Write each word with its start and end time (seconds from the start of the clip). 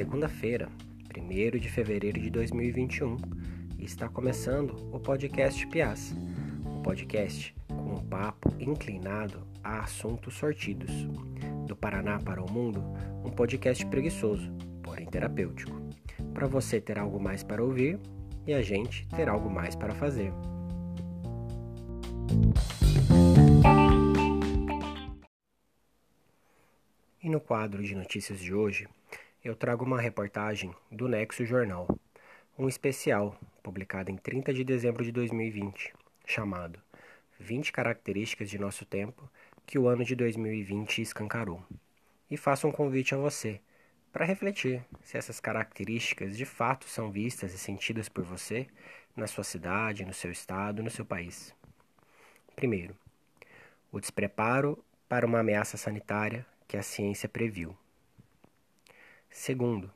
segunda-feira, 0.00 0.66
1 1.14 1.58
de 1.58 1.68
fevereiro 1.68 2.18
de 2.18 2.30
2021, 2.30 3.18
e 3.78 3.84
está 3.84 4.08
começando 4.08 4.74
o 4.90 4.98
podcast 4.98 5.66
Pias, 5.66 6.16
um 6.64 6.80
podcast 6.80 7.54
com 7.68 7.96
um 7.96 8.08
papo 8.08 8.50
inclinado 8.58 9.46
a 9.62 9.80
assuntos 9.80 10.32
sortidos. 10.32 10.90
Do 11.66 11.76
Paraná 11.76 12.18
para 12.18 12.42
o 12.42 12.50
mundo, 12.50 12.82
um 13.22 13.28
podcast 13.28 13.84
preguiçoso, 13.88 14.50
porém 14.82 15.04
terapêutico, 15.04 15.78
para 16.32 16.46
você 16.46 16.80
ter 16.80 16.98
algo 16.98 17.20
mais 17.20 17.42
para 17.42 17.62
ouvir 17.62 18.00
e 18.46 18.54
a 18.54 18.62
gente 18.62 19.06
ter 19.08 19.28
algo 19.28 19.50
mais 19.50 19.76
para 19.76 19.94
fazer. 19.94 20.32
E 27.22 27.28
no 27.28 27.38
quadro 27.38 27.82
de 27.82 27.94
notícias 27.94 28.40
de 28.40 28.54
hoje, 28.54 28.88
eu 29.42 29.56
trago 29.56 29.86
uma 29.86 29.98
reportagem 29.98 30.74
do 30.90 31.08
Nexo 31.08 31.46
Jornal, 31.46 31.88
um 32.58 32.68
especial 32.68 33.34
publicado 33.62 34.10
em 34.10 34.16
30 34.16 34.52
de 34.52 34.62
dezembro 34.62 35.02
de 35.02 35.10
2020, 35.10 35.94
chamado 36.26 36.78
20 37.38 37.72
características 37.72 38.50
de 38.50 38.58
nosso 38.58 38.84
tempo 38.84 39.30
que 39.64 39.78
o 39.78 39.88
ano 39.88 40.04
de 40.04 40.14
2020 40.14 41.00
escancarou. 41.00 41.62
E 42.30 42.36
faço 42.36 42.68
um 42.68 42.72
convite 42.72 43.14
a 43.14 43.18
você 43.18 43.62
para 44.12 44.26
refletir 44.26 44.84
se 45.02 45.16
essas 45.16 45.40
características 45.40 46.36
de 46.36 46.44
fato 46.44 46.86
são 46.86 47.10
vistas 47.10 47.54
e 47.54 47.58
sentidas 47.58 48.10
por 48.10 48.24
você 48.24 48.66
na 49.16 49.26
sua 49.26 49.44
cidade, 49.44 50.04
no 50.04 50.12
seu 50.12 50.30
estado, 50.30 50.82
no 50.82 50.90
seu 50.90 51.04
país. 51.04 51.54
Primeiro, 52.54 52.94
o 53.90 54.00
despreparo 54.00 54.84
para 55.08 55.26
uma 55.26 55.40
ameaça 55.40 55.78
sanitária 55.78 56.44
que 56.68 56.76
a 56.76 56.82
ciência 56.82 57.28
previu. 57.28 57.74
Segundo, 59.30 59.90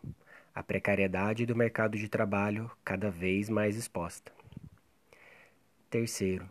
a 0.54 0.62
precariedade 0.62 1.44
do 1.44 1.56
mercado 1.56 1.98
de 1.98 2.08
trabalho 2.08 2.70
cada 2.84 3.10
vez 3.10 3.50
mais 3.50 3.76
exposta. 3.76 4.32
Terceiro, 5.90 6.48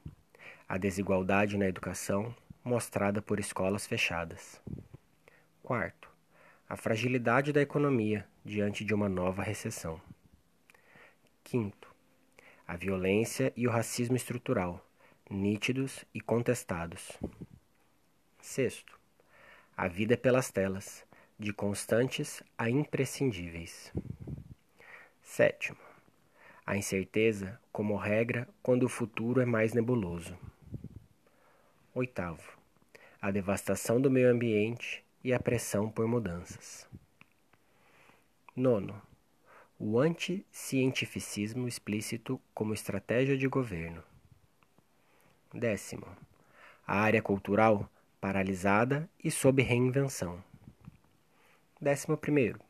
a 0.67 0.78
desigualdade 0.78 1.58
na 1.58 1.66
educação 1.66 2.36
mostrada 2.64 3.22
por 3.22 3.40
escolas 3.40 3.88
fechadas. 3.88 4.62
Quarto, 5.64 6.09
a 6.67 6.75
fragilidade 6.75 7.53
da 7.53 7.62
economia 7.62 8.28
diante 8.44 8.84
de 8.84 8.94
uma 8.94 9.08
nova 9.08 9.42
recessão. 9.42 10.00
Quinto, 11.44 11.94
a 12.68 12.75
violência 12.75 13.52
e 13.56 13.66
o 13.66 13.72
racismo 13.72 14.18
estrutural, 14.18 14.86
nítidos 15.30 16.03
e 16.14 16.20
contestados. 16.20 17.12
Sexto, 18.42 19.00
a 19.75 19.88
vida 19.88 20.16
é 20.16 20.18
pelas 20.18 20.52
telas, 20.52 21.06
de 21.39 21.52
constantes 21.52 22.44
a 22.58 22.70
imprescindíveis. 22.70 23.92
Sétimo, 25.22 25.80
a 26.66 26.78
incerteza 26.78 27.59
como 27.72 27.98
regra 27.98 28.48
quando 28.62 28.84
o 28.84 28.90
futuro 28.90 29.42
é 29.42 29.45
mais 29.45 29.73
nebuloso. 29.73 30.38
Oitavo, 31.94 32.58
a 33.22 33.31
devastação 33.31 34.00
do 34.00 34.12
meio 34.12 34.30
ambiente 34.30 35.03
e 35.23 35.34
a 35.34 35.40
pressão 35.40 35.90
por 35.90 36.08
mudanças. 36.08 36.88
Nono, 38.56 39.02
o 39.80 40.00
anticientificismo 40.00 41.68
explícito 41.68 42.40
como 42.53 42.73
estratégia 42.73 43.38
de 43.38 43.47
governo. 43.47 44.03
Décimo, 45.53 46.08
a 46.86 47.00
área 47.00 47.22
cultural 47.22 47.90
paralisada 48.22 49.09
e 49.23 49.30
sob 49.30 49.62
reinvenção. 49.62 50.44
Décimo 51.83 52.16
primeiro, 52.16 52.61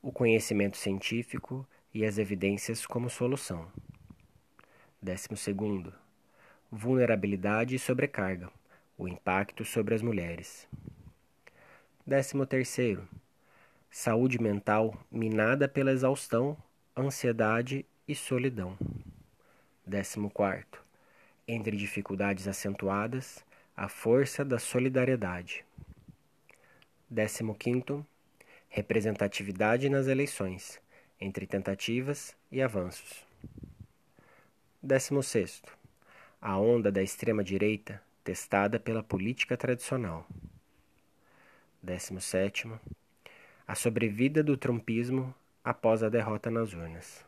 o 0.00 0.12
conhecimento 0.12 0.76
científico 0.76 1.66
e 1.92 2.04
as 2.04 2.16
evidências 2.16 2.86
como 2.86 3.10
solução. 3.10 3.66
Décimo 5.02 5.36
segundo, 5.36 5.92
vulnerabilidade 6.70 7.74
e 7.74 7.78
sobrecarga, 7.80 8.48
o 8.96 9.08
impacto 9.08 9.64
sobre 9.64 9.96
as 9.96 10.00
mulheres. 10.00 10.68
Décimo 12.06 12.46
terceiro, 12.46 13.02
saúde 13.90 14.40
mental 14.40 14.96
minada 15.10 15.66
pela 15.66 15.90
exaustão, 15.90 16.56
ansiedade 16.96 17.84
e 18.06 18.14
solidão. 18.14 18.78
Décimo 19.84 20.30
quarto, 20.30 20.80
entre 21.48 21.76
dificuldades 21.76 22.46
acentuadas, 22.46 23.44
a 23.76 23.88
força 23.88 24.44
da 24.44 24.60
solidariedade. 24.60 25.64
15. 27.12 28.04
Representatividade 28.72 29.88
nas 29.88 30.06
eleições, 30.06 30.80
entre 31.20 31.44
tentativas 31.44 32.36
e 32.52 32.62
avanços. 32.62 33.26
16. 34.80 35.60
A 36.40 36.56
onda 36.56 36.92
da 36.92 37.02
extrema-direita 37.02 38.00
testada 38.22 38.78
pela 38.78 39.02
política 39.02 39.56
tradicional. 39.56 40.24
17. 41.82 42.70
A 43.66 43.74
sobrevida 43.74 44.40
do 44.40 44.56
trumpismo 44.56 45.34
após 45.64 46.04
a 46.04 46.08
derrota 46.08 46.48
nas 46.48 46.72
urnas. 46.72 47.24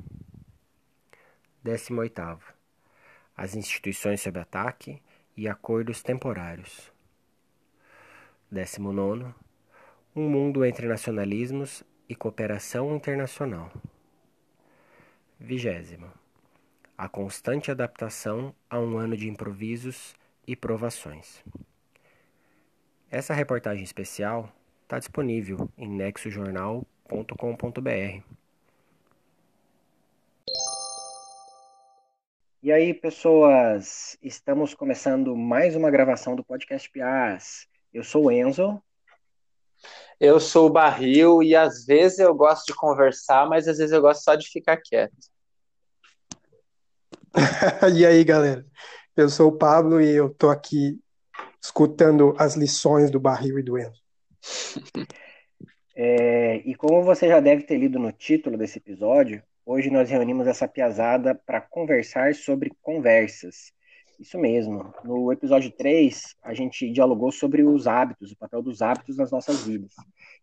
18. 1.65 2.23
As 3.37 3.57
instituições 3.57 4.21
sob 4.21 4.39
ataque 4.39 5.03
e 5.37 5.49
acordos 5.49 6.05
temporários. 6.05 6.93
19. 8.49 9.35
Um 10.15 10.29
mundo 10.29 10.63
entre 10.63 10.87
nacionalismos 10.87 11.83
e 12.07 12.15
cooperação 12.15 12.95
internacional. 12.95 13.73
20. 15.41 16.01
A 16.99 17.09
constante 17.09 17.71
adaptação 17.71 18.55
a 18.69 18.79
um 18.79 18.99
ano 18.99 19.17
de 19.17 19.27
improvisos 19.27 20.15
e 20.47 20.55
provações. 20.55 21.43
Essa 23.11 23.33
reportagem 23.33 23.83
especial 23.83 24.53
está 24.83 24.99
disponível 24.99 25.67
em 25.79 25.89
nexojornal.com.br. 25.89 28.23
E 32.63 32.71
aí, 32.71 32.93
pessoas, 32.93 34.19
estamos 34.23 34.75
começando 34.75 35.35
mais 35.35 35.75
uma 35.75 35.91
gravação 35.91 36.37
do 36.37 36.45
podcast 36.45 36.91
Pias. 36.91 37.67
Eu 37.95 38.05
sou 38.05 38.27
o 38.27 38.31
Enzo. 38.31 38.79
Eu 40.21 40.39
sou 40.39 40.69
o 40.69 40.73
Barril 40.73 41.43
e 41.43 41.55
às 41.55 41.85
vezes 41.85 42.19
eu 42.19 42.35
gosto 42.35 42.67
de 42.67 42.75
conversar, 42.75 43.49
mas 43.49 43.67
às 43.67 43.79
vezes 43.79 43.93
eu 43.93 44.01
gosto 44.01 44.23
só 44.23 44.35
de 44.35 44.49
ficar 44.49 44.77
quieto. 44.77 45.15
e 47.97 48.07
aí, 48.07 48.23
galera? 48.25 48.65
Eu 49.17 49.29
sou 49.29 49.49
o 49.49 49.57
Pablo 49.59 50.01
e 50.01 50.11
eu 50.11 50.33
tô 50.33 50.49
aqui 50.51 50.99
escutando 51.63 52.35
as 52.39 52.55
lições 52.55 53.11
do 53.11 53.21
Barril 53.21 53.59
e 53.59 53.63
do 53.63 53.79
Enzo. 53.79 54.03
É, 55.95 56.57
e 56.65 56.75
como 56.75 57.03
você 57.03 57.29
já 57.29 57.41
deve 57.41 57.65
ter 57.65 57.79
lido 57.79 57.99
no 57.99 58.13
título 58.13 58.57
desse 58.57 58.79
episódio, 58.79 59.43
Hoje 59.65 59.91
nós 59.91 60.11
reunimos 60.11 60.49
essa 60.49 60.67
piazada 60.67 61.37
para 61.37 61.61
conversar 61.61 62.35
sobre 62.35 62.73
conversas. 62.83 63.73
Isso 64.23 64.39
mesmo. 64.39 64.95
No 65.03 65.33
episódio 65.33 65.69
3, 65.73 66.37
a 66.45 66.55
gente 66.55 66.89
dialogou 66.93 67.33
sobre 67.33 67.65
os 67.65 67.89
hábitos, 67.89 68.31
o 68.31 68.37
papel 68.37 68.63
dos 68.63 68.81
hábitos 68.81 69.17
nas 69.17 69.33
nossas 69.33 69.67
vidas. 69.67 69.97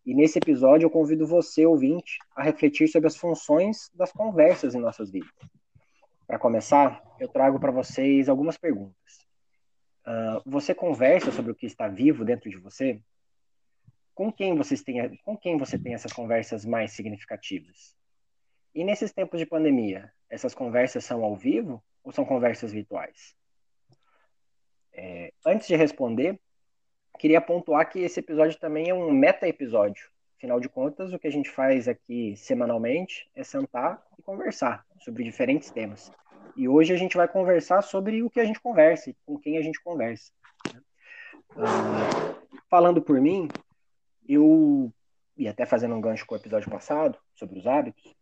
E 0.06 0.13
nesse 0.13 0.38
episódio 0.38 0.85
eu 0.85 0.90
convido 0.90 1.25
você, 1.25 1.66
ouvinte, 1.66 2.18
a 2.35 2.44
refletir 2.44 2.89
sobre 2.89 3.07
as 3.07 3.16
funções 3.16 3.89
das 3.94 4.12
conversas 4.12 4.75
em 4.75 4.81
nossas 4.81 5.09
vidas. 5.09 5.31
Para 6.28 6.38
começar, 6.38 7.01
eu 7.22 7.29
trago 7.29 7.57
para 7.57 7.72
vocês 7.72 8.27
algumas 8.27 8.57
perguntas. 8.57 9.25
Uh, 10.06 10.44
você 10.45 10.75
conversa 10.75 11.31
sobre 11.31 11.53
o 11.53 11.56
que 11.56 11.65
está 11.65 11.88
vivo 11.88 12.25
dentro 12.25 12.50
de 12.50 12.57
você? 12.57 13.01
Com 14.13 14.30
quem, 14.30 14.57
vocês 14.57 14.83
têm, 14.83 15.18
com 15.24 15.38
quem 15.38 15.57
você 15.57 15.80
tem 15.80 15.94
essas 15.94 16.12
conversas 16.12 16.65
mais 16.65 16.92
significativas? 16.92 17.95
E 18.75 18.83
nesses 18.83 19.13
tempos 19.13 19.39
de 19.39 19.45
pandemia, 19.45 20.12
essas 20.30 20.53
conversas 20.53 21.06
são 21.06 21.24
ao 21.24 21.33
vivo 21.33 21.81
ou 22.03 22.12
são 22.12 22.25
conversas 22.25 22.74
virtuais? 22.74 23.39
É, 25.01 25.31
antes 25.46 25.66
de 25.66 25.78
responder, 25.78 26.38
queria 27.18 27.40
pontuar 27.40 27.90
que 27.90 28.00
esse 28.00 28.19
episódio 28.19 28.60
também 28.60 28.90
é 28.90 28.94
um 28.94 29.10
meta-episódio. 29.10 30.10
Afinal 30.36 30.60
de 30.60 30.68
contas, 30.68 31.13
o 31.13 31.19
que 31.19 31.28
a 31.28 31.31
gente 31.31 31.50
faz 31.50 31.88
aqui 31.88 32.36
semanalmente 32.36 33.30
é 33.34 33.42
sentar 33.42 34.06
e 34.18 34.22
conversar 34.22 34.86
sobre 35.00 35.24
diferentes 35.24 35.69
temas. 35.69 36.12
E 36.54 36.68
hoje 36.68 36.94
a 36.94 36.98
gente 36.98 37.16
vai 37.16 37.30
conversar 37.30 37.81
sobre 37.81 38.22
o 38.24 38.30
que 38.30 38.42
a 38.42 38.46
gente 38.46 38.60
conversa 38.60 39.10
e 39.10 39.16
com 39.25 39.40
quem 39.40 39.57
a 39.57 39.62
gente 39.62 39.81
conversa. 39.81 40.34
Uh, 41.56 42.60
falando 42.69 43.01
por 43.01 43.22
mim, 43.22 43.48
eu, 44.28 44.92
e 45.38 45.48
até 45.48 45.66
fazendo 45.66 45.96
um 45.96 46.01
gancho 46.01 46.25
com 46.25 46.36
o 46.36 46.38
episódio 46.38 46.69
passado, 46.69 47.18
sobre 47.36 47.57
os 47.57 47.66
hábitos, 47.66 48.13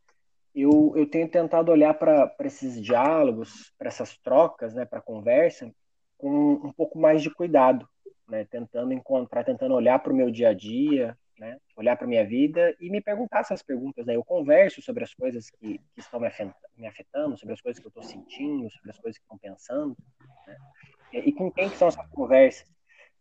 eu, 0.54 0.94
eu 0.96 1.10
tenho 1.10 1.28
tentado 1.28 1.72
olhar 1.72 1.96
para 1.96 2.36
esses 2.42 2.80
diálogos, 2.80 3.74
para 3.80 3.88
essas 3.88 4.16
trocas, 4.20 4.76
né, 4.76 4.86
para 4.86 5.00
a 5.00 5.04
conversa, 5.04 5.74
com 6.18 6.54
um 6.54 6.72
pouco 6.72 6.98
mais 6.98 7.22
de 7.22 7.30
cuidado, 7.30 7.88
né, 8.28 8.46
tentando 8.46 8.94
encontrar, 8.94 9.44
tentando 9.44 9.74
olhar 9.74 10.00
para 10.00 10.12
o 10.12 10.16
meu 10.16 10.30
dia 10.30 10.50
a 10.50 10.54
dia, 10.54 11.18
né? 11.40 11.60
Olhar 11.76 11.96
para 11.96 12.08
minha 12.08 12.26
vida 12.26 12.76
e 12.80 12.90
me 12.90 13.00
perguntar 13.00 13.42
essas 13.42 13.62
perguntas. 13.62 14.06
Né? 14.06 14.16
Eu 14.16 14.24
converso 14.24 14.82
sobre 14.82 15.04
as 15.04 15.14
coisas 15.14 15.50
que, 15.50 15.78
que 15.78 16.00
estão 16.00 16.20
me 16.20 16.88
afetando, 16.88 17.38
sobre 17.38 17.54
as 17.54 17.62
coisas 17.62 17.80
que 17.80 17.86
eu 17.86 17.90
estou 17.90 18.04
sentindo, 18.04 18.70
sobre 18.72 18.90
as 18.90 18.98
coisas 18.98 19.18
que 19.18 19.24
estão 19.24 19.38
pensando. 19.38 19.96
Né? 20.48 20.58
E, 21.14 21.32
com 21.32 21.52
quem 21.52 21.70
que 21.70 21.78
são 21.78 21.88
essas 21.88 22.08
conversas? 22.08 22.68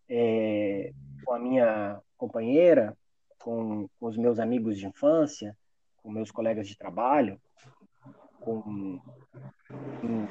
É, 0.08 0.92
com 1.24 1.34
a 1.34 1.38
minha 1.38 2.00
companheira, 2.16 2.96
com, 3.38 3.88
com, 3.98 4.06
os 4.06 4.16
meus 4.16 4.38
amigos 4.38 4.78
de 4.78 4.86
infância, 4.86 5.56
com 6.02 6.10
meus 6.10 6.30
colegas 6.30 6.66
de 6.66 6.76
trabalho, 6.76 7.40
com, 8.40 9.00
com 10.00 10.28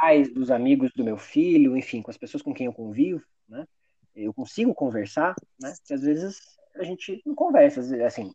pais 0.00 0.32
dos 0.32 0.50
amigos 0.50 0.92
do 0.94 1.04
meu 1.04 1.16
filho, 1.16 1.76
enfim, 1.76 2.02
com 2.02 2.10
as 2.10 2.16
pessoas 2.16 2.42
com 2.42 2.54
quem 2.54 2.66
eu 2.66 2.72
convivo, 2.72 3.22
né? 3.48 3.66
Eu 4.14 4.32
consigo 4.32 4.74
conversar, 4.74 5.34
né? 5.60 5.74
Que 5.84 5.94
às 5.94 6.02
vezes 6.02 6.40
a 6.76 6.84
gente 6.84 7.20
não 7.26 7.34
conversa, 7.34 7.80
assim, 8.06 8.32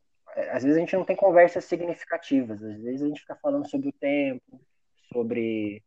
às 0.52 0.64
vezes 0.64 0.78
a 0.78 0.80
gente 0.80 0.96
não 0.96 1.06
tem 1.06 1.16
conversas 1.16 1.66
significativas, 1.66 2.62
às 2.62 2.82
vezes 2.82 3.02
a 3.02 3.08
gente 3.08 3.22
fica 3.22 3.36
falando 3.42 3.70
sobre 3.70 3.90
o 3.90 3.94
tempo, 3.94 4.62
sobre 5.12 5.82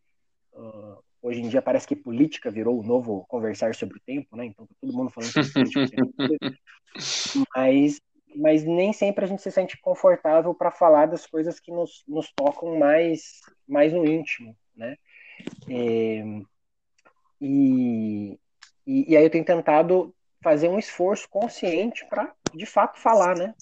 uh, 0.55 0.99
hoje 1.21 1.43
em 1.43 1.49
dia 1.49 1.61
parece 1.61 1.87
que 1.87 1.97
política 1.97 2.51
virou 2.51 2.79
o 2.79 2.83
novo 2.83 3.27
conversar 3.29 3.75
sobre 3.75 3.99
o 3.99 4.03
tempo, 4.07 4.37
né? 4.37 4.47
Então 4.47 4.67
tá 4.67 4.75
todo 4.81 4.93
mundo 4.93 5.11
falando 5.11 5.31
sobre 5.31 5.53
política, 5.53 6.59
mas 7.55 8.01
mas 8.39 8.65
nem 8.65 8.93
sempre 8.93 9.25
a 9.25 9.29
gente 9.29 9.41
se 9.41 9.51
sente 9.51 9.81
confortável 9.81 10.55
para 10.55 10.71
falar 10.71 11.07
das 11.07 11.27
coisas 11.27 11.59
que 11.59 11.73
nos, 11.73 12.05
nos 12.07 12.31
tocam 12.35 12.79
mais 12.79 13.41
mais 13.67 13.93
no 13.93 14.07
íntimo, 14.07 14.57
né? 14.75 14.97
É, 15.69 16.25
e, 17.41 18.39
e, 18.87 19.13
e 19.13 19.17
aí 19.17 19.25
eu 19.25 19.31
tenho 19.31 19.45
tentado 19.45 20.15
fazer 20.43 20.69
um 20.69 20.79
esforço 20.79 21.29
consciente 21.29 22.07
para, 22.09 22.33
de 22.55 22.67
fato, 22.67 22.99
falar, 22.99 23.37
né? 23.37 23.55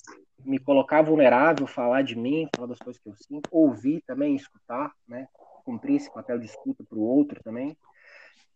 Me 0.44 0.58
colocar 0.58 1.02
vulnerável, 1.02 1.66
falar 1.66 2.02
de 2.02 2.16
mim, 2.16 2.48
falar 2.54 2.68
das 2.68 2.78
coisas 2.78 3.00
que 3.00 3.08
eu 3.08 3.14
sinto, 3.14 3.48
ouvir 3.50 4.02
também, 4.06 4.36
escutar, 4.36 4.92
né? 5.08 5.26
Cumprir 5.64 5.96
esse 5.96 6.12
papel 6.12 6.38
de 6.38 6.46
escuta 6.46 6.84
para 6.84 6.98
o 6.98 7.02
outro 7.02 7.42
também. 7.42 7.76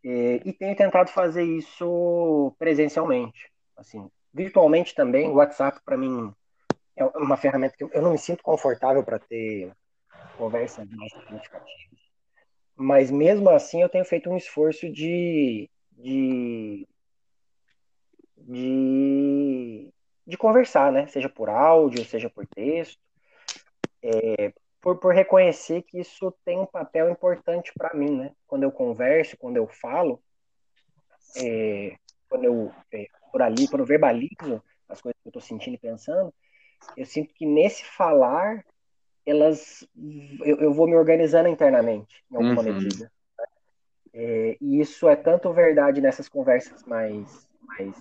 É, 0.04 0.40
e 0.44 0.52
tenho 0.52 0.76
tentado 0.76 1.10
fazer 1.10 1.44
isso 1.44 2.54
presencialmente. 2.58 3.50
Assim, 3.76 4.10
virtualmente 4.32 4.94
também, 4.94 5.28
o 5.28 5.34
WhatsApp 5.34 5.80
para 5.84 5.96
mim 5.96 6.32
é 6.96 7.04
uma 7.04 7.36
ferramenta 7.36 7.76
que 7.76 7.84
eu 7.84 8.02
não 8.02 8.12
me 8.12 8.18
sinto 8.18 8.42
confortável 8.42 9.02
para 9.02 9.18
ter 9.18 9.72
conversas 10.36 10.88
mais 10.90 11.12
significativas. 11.12 12.07
Mas 12.78 13.10
mesmo 13.10 13.50
assim 13.50 13.82
eu 13.82 13.88
tenho 13.88 14.04
feito 14.04 14.30
um 14.30 14.36
esforço 14.36 14.88
de, 14.90 15.68
de 15.92 16.86
de, 18.48 19.92
de 20.26 20.36
conversar, 20.36 20.90
né? 20.90 21.06
Seja 21.06 21.28
por 21.28 21.50
áudio, 21.50 22.04
seja 22.04 22.30
por 22.30 22.46
texto, 22.46 22.98
é, 24.02 24.52
por, 24.80 24.98
por 24.98 25.14
reconhecer 25.14 25.82
que 25.82 26.00
isso 26.00 26.32
tem 26.44 26.58
um 26.58 26.66
papel 26.66 27.10
importante 27.10 27.72
para 27.76 27.94
mim, 27.94 28.16
né? 28.16 28.32
Quando 28.46 28.62
eu 28.62 28.72
converso, 28.72 29.36
quando 29.36 29.58
eu 29.58 29.66
falo, 29.68 30.22
é, 31.36 31.96
quando 32.28 32.44
eu 32.44 32.72
é, 32.92 33.06
por 33.30 33.42
ali, 33.42 33.68
quando 33.68 33.80
eu 33.80 33.86
verbalizo 33.86 34.62
as 34.88 35.02
coisas 35.02 35.20
que 35.20 35.28
eu 35.28 35.30
estou 35.30 35.42
sentindo 35.42 35.74
e 35.74 35.78
pensando, 35.78 36.32
eu 36.96 37.04
sinto 37.04 37.34
que 37.34 37.44
nesse 37.44 37.84
falar 37.84 38.64
elas 39.28 39.86
eu, 40.44 40.56
eu 40.58 40.72
vou 40.72 40.86
me 40.86 40.96
organizando 40.96 41.48
internamente 41.48 42.24
em 42.30 42.36
alguma 42.36 42.62
uhum. 42.62 42.74
medida. 42.74 43.10
É, 44.12 44.56
e 44.60 44.80
isso 44.80 45.08
é 45.08 45.14
tanto 45.14 45.52
verdade 45.52 46.00
nessas 46.00 46.28
conversas 46.28 46.82
mais 46.84 47.46
mais 47.62 47.94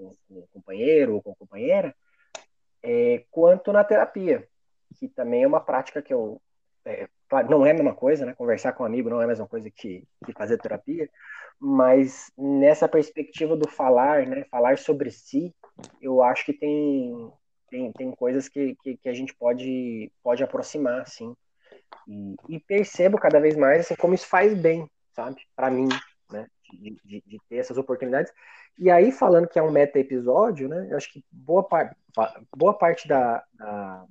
com, 0.00 0.10
com 0.28 0.38
o 0.38 0.48
companheiro 0.52 1.14
ou 1.14 1.22
com 1.22 1.32
a 1.32 1.36
companheira, 1.36 1.94
é, 2.82 3.24
quanto 3.30 3.72
na 3.72 3.84
terapia, 3.84 4.48
que 4.98 5.08
também 5.08 5.42
é 5.42 5.46
uma 5.46 5.60
prática 5.60 6.00
que 6.00 6.12
eu. 6.12 6.40
É, 6.84 7.08
não 7.48 7.64
é 7.64 7.70
a 7.70 7.74
mesma 7.74 7.94
coisa, 7.94 8.24
né? 8.24 8.34
Conversar 8.34 8.72
com 8.72 8.82
um 8.82 8.86
amigo 8.86 9.10
não 9.10 9.20
é 9.20 9.24
a 9.24 9.28
mesma 9.28 9.46
coisa 9.46 9.70
que, 9.70 10.04
que 10.24 10.32
fazer 10.32 10.58
terapia, 10.58 11.08
mas 11.58 12.32
nessa 12.36 12.88
perspectiva 12.88 13.56
do 13.56 13.68
falar, 13.68 14.26
né? 14.26 14.44
Falar 14.50 14.78
sobre 14.78 15.10
si, 15.10 15.54
eu 16.00 16.22
acho 16.22 16.44
que 16.44 16.52
tem, 16.52 17.30
tem, 17.70 17.92
tem 17.92 18.10
coisas 18.10 18.48
que, 18.48 18.76
que, 18.82 18.96
que 18.96 19.08
a 19.08 19.12
gente 19.12 19.34
pode, 19.34 20.10
pode 20.22 20.42
aproximar, 20.42 21.00
assim. 21.02 21.34
E, 22.06 22.36
e 22.48 22.60
percebo 22.60 23.18
cada 23.18 23.40
vez 23.40 23.56
mais 23.56 23.80
assim, 23.80 23.94
como 23.94 24.14
isso 24.14 24.26
faz 24.26 24.54
bem, 24.54 24.88
sabe? 25.14 25.40
Para 25.54 25.70
mim, 25.70 25.88
né? 26.30 26.46
De, 26.72 26.96
de, 27.04 27.22
de, 27.26 27.38
ter 27.48 27.56
essas 27.56 27.78
oportunidades. 27.78 28.32
E 28.78 28.90
aí, 28.90 29.10
falando 29.12 29.48
que 29.48 29.58
é 29.58 29.62
um 29.62 29.70
meta-episódio, 29.70 30.68
né? 30.68 30.88
Eu 30.90 30.96
acho 30.96 31.12
que 31.12 31.24
boa, 31.30 31.62
par 31.62 31.96
boa 32.56 32.74
parte 32.76 33.06
da, 33.06 33.44
da 33.54 34.04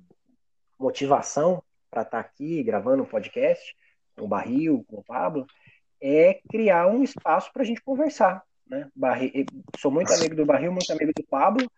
motivação 0.78 1.62
para 1.90 2.02
estar 2.02 2.22
tá 2.22 2.28
aqui 2.28 2.62
gravando 2.62 3.02
um 3.02 3.06
podcast 3.06 3.76
com 4.16 4.24
o 4.24 4.28
Barril, 4.28 4.84
com 4.88 4.96
o 4.96 5.04
Pablo, 5.04 5.46
é 6.00 6.40
criar 6.50 6.86
um 6.86 7.02
espaço 7.02 7.52
para 7.52 7.62
a 7.62 7.64
gente 7.64 7.82
conversar. 7.82 8.42
Né? 8.66 8.88
Barril, 8.94 9.32
sou 9.78 9.90
muito 9.90 10.12
amigo 10.12 10.34
do 10.34 10.46
Barril, 10.46 10.72
muito 10.72 10.90
amigo 10.92 11.12
do 11.14 11.24
Pablo, 11.24 11.70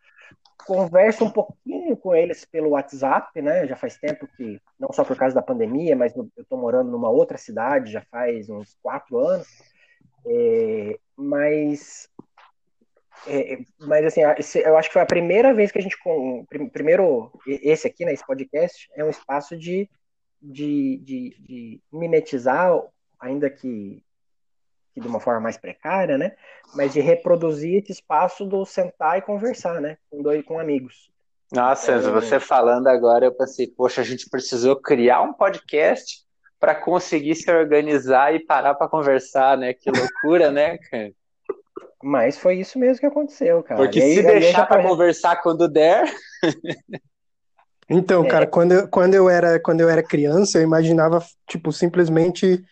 converso 0.64 1.24
um 1.24 1.30
pouquinho 1.30 1.96
com 1.96 2.14
eles 2.14 2.44
pelo 2.44 2.70
WhatsApp, 2.70 3.40
né? 3.40 3.66
Já 3.66 3.76
faz 3.76 3.96
tempo 3.98 4.26
que, 4.36 4.60
não 4.78 4.92
só 4.92 5.04
por 5.04 5.16
causa 5.16 5.34
da 5.34 5.42
pandemia, 5.42 5.96
mas 5.96 6.14
eu 6.16 6.28
estou 6.38 6.58
morando 6.58 6.90
numa 6.90 7.10
outra 7.10 7.38
cidade 7.38 7.92
já 7.92 8.02
faz 8.10 8.48
uns 8.48 8.76
quatro 8.82 9.18
anos. 9.18 9.46
É, 10.26 10.98
mas, 11.16 12.08
é, 13.26 13.58
mas 13.80 14.06
assim, 14.06 14.20
eu 14.60 14.76
acho 14.76 14.88
que 14.88 14.92
foi 14.92 15.02
a 15.02 15.06
primeira 15.06 15.52
vez 15.52 15.70
que 15.72 15.78
a 15.78 15.82
gente. 15.82 15.96
Primeiro, 16.72 17.32
esse 17.46 17.86
aqui, 17.86 18.04
né, 18.04 18.12
esse 18.12 18.26
podcast, 18.26 18.88
é 18.94 19.04
um 19.04 19.10
espaço 19.10 19.56
de, 19.56 19.88
de, 20.40 20.98
de, 20.98 21.36
de 21.40 21.80
mimetizar, 21.92 22.80
ainda 23.20 23.50
que 23.50 24.02
de 25.00 25.06
uma 25.06 25.20
forma 25.20 25.40
mais 25.40 25.56
precária, 25.56 26.18
né? 26.18 26.32
Mas 26.74 26.92
de 26.92 27.00
reproduzir 27.00 27.82
esse 27.82 27.92
espaço 27.92 28.44
do 28.44 28.64
sentar 28.64 29.18
e 29.18 29.22
conversar, 29.22 29.80
né? 29.80 29.96
Com 30.10 30.22
dois 30.22 30.44
com 30.44 30.58
amigos. 30.58 31.10
Nossa, 31.52 31.96
então, 31.96 32.12
você 32.12 32.40
falando 32.40 32.86
agora, 32.86 33.26
eu 33.26 33.32
pensei, 33.32 33.66
poxa, 33.66 34.00
a 34.00 34.04
gente 34.04 34.28
precisou 34.30 34.76
criar 34.76 35.20
um 35.20 35.34
podcast 35.34 36.22
para 36.58 36.74
conseguir 36.74 37.34
se 37.34 37.50
organizar 37.50 38.34
e 38.34 38.40
parar 38.40 38.74
para 38.74 38.88
conversar, 38.88 39.58
né? 39.58 39.74
Que 39.74 39.90
loucura, 39.90 40.50
né, 40.50 40.78
cara? 40.78 41.12
Mas 42.02 42.38
foi 42.38 42.56
isso 42.56 42.78
mesmo 42.78 43.00
que 43.00 43.06
aconteceu, 43.06 43.62
cara. 43.62 43.80
Porque 43.80 44.00
aí, 44.00 44.14
se 44.14 44.22
deixar 44.22 44.66
para 44.66 44.82
conversar 44.82 45.36
quando 45.36 45.68
der. 45.68 46.04
Então, 47.88 48.24
é. 48.24 48.28
cara, 48.28 48.46
quando 48.46 48.72
eu, 48.72 48.88
quando, 48.88 49.14
eu 49.14 49.28
era, 49.28 49.60
quando 49.60 49.80
eu 49.80 49.88
era 49.90 50.02
criança, 50.02 50.56
eu 50.56 50.62
imaginava, 50.62 51.22
tipo, 51.46 51.70
simplesmente 51.72 52.64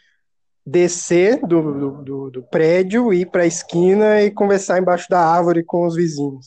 descer 0.70 1.40
do, 1.44 2.02
do, 2.02 2.30
do 2.30 2.42
prédio, 2.44 3.12
ir 3.12 3.26
para 3.26 3.42
a 3.42 3.46
esquina 3.46 4.22
e 4.22 4.30
conversar 4.30 4.78
embaixo 4.78 5.08
da 5.10 5.20
árvore 5.20 5.64
com 5.64 5.84
os 5.84 5.96
vizinhos. 5.96 6.46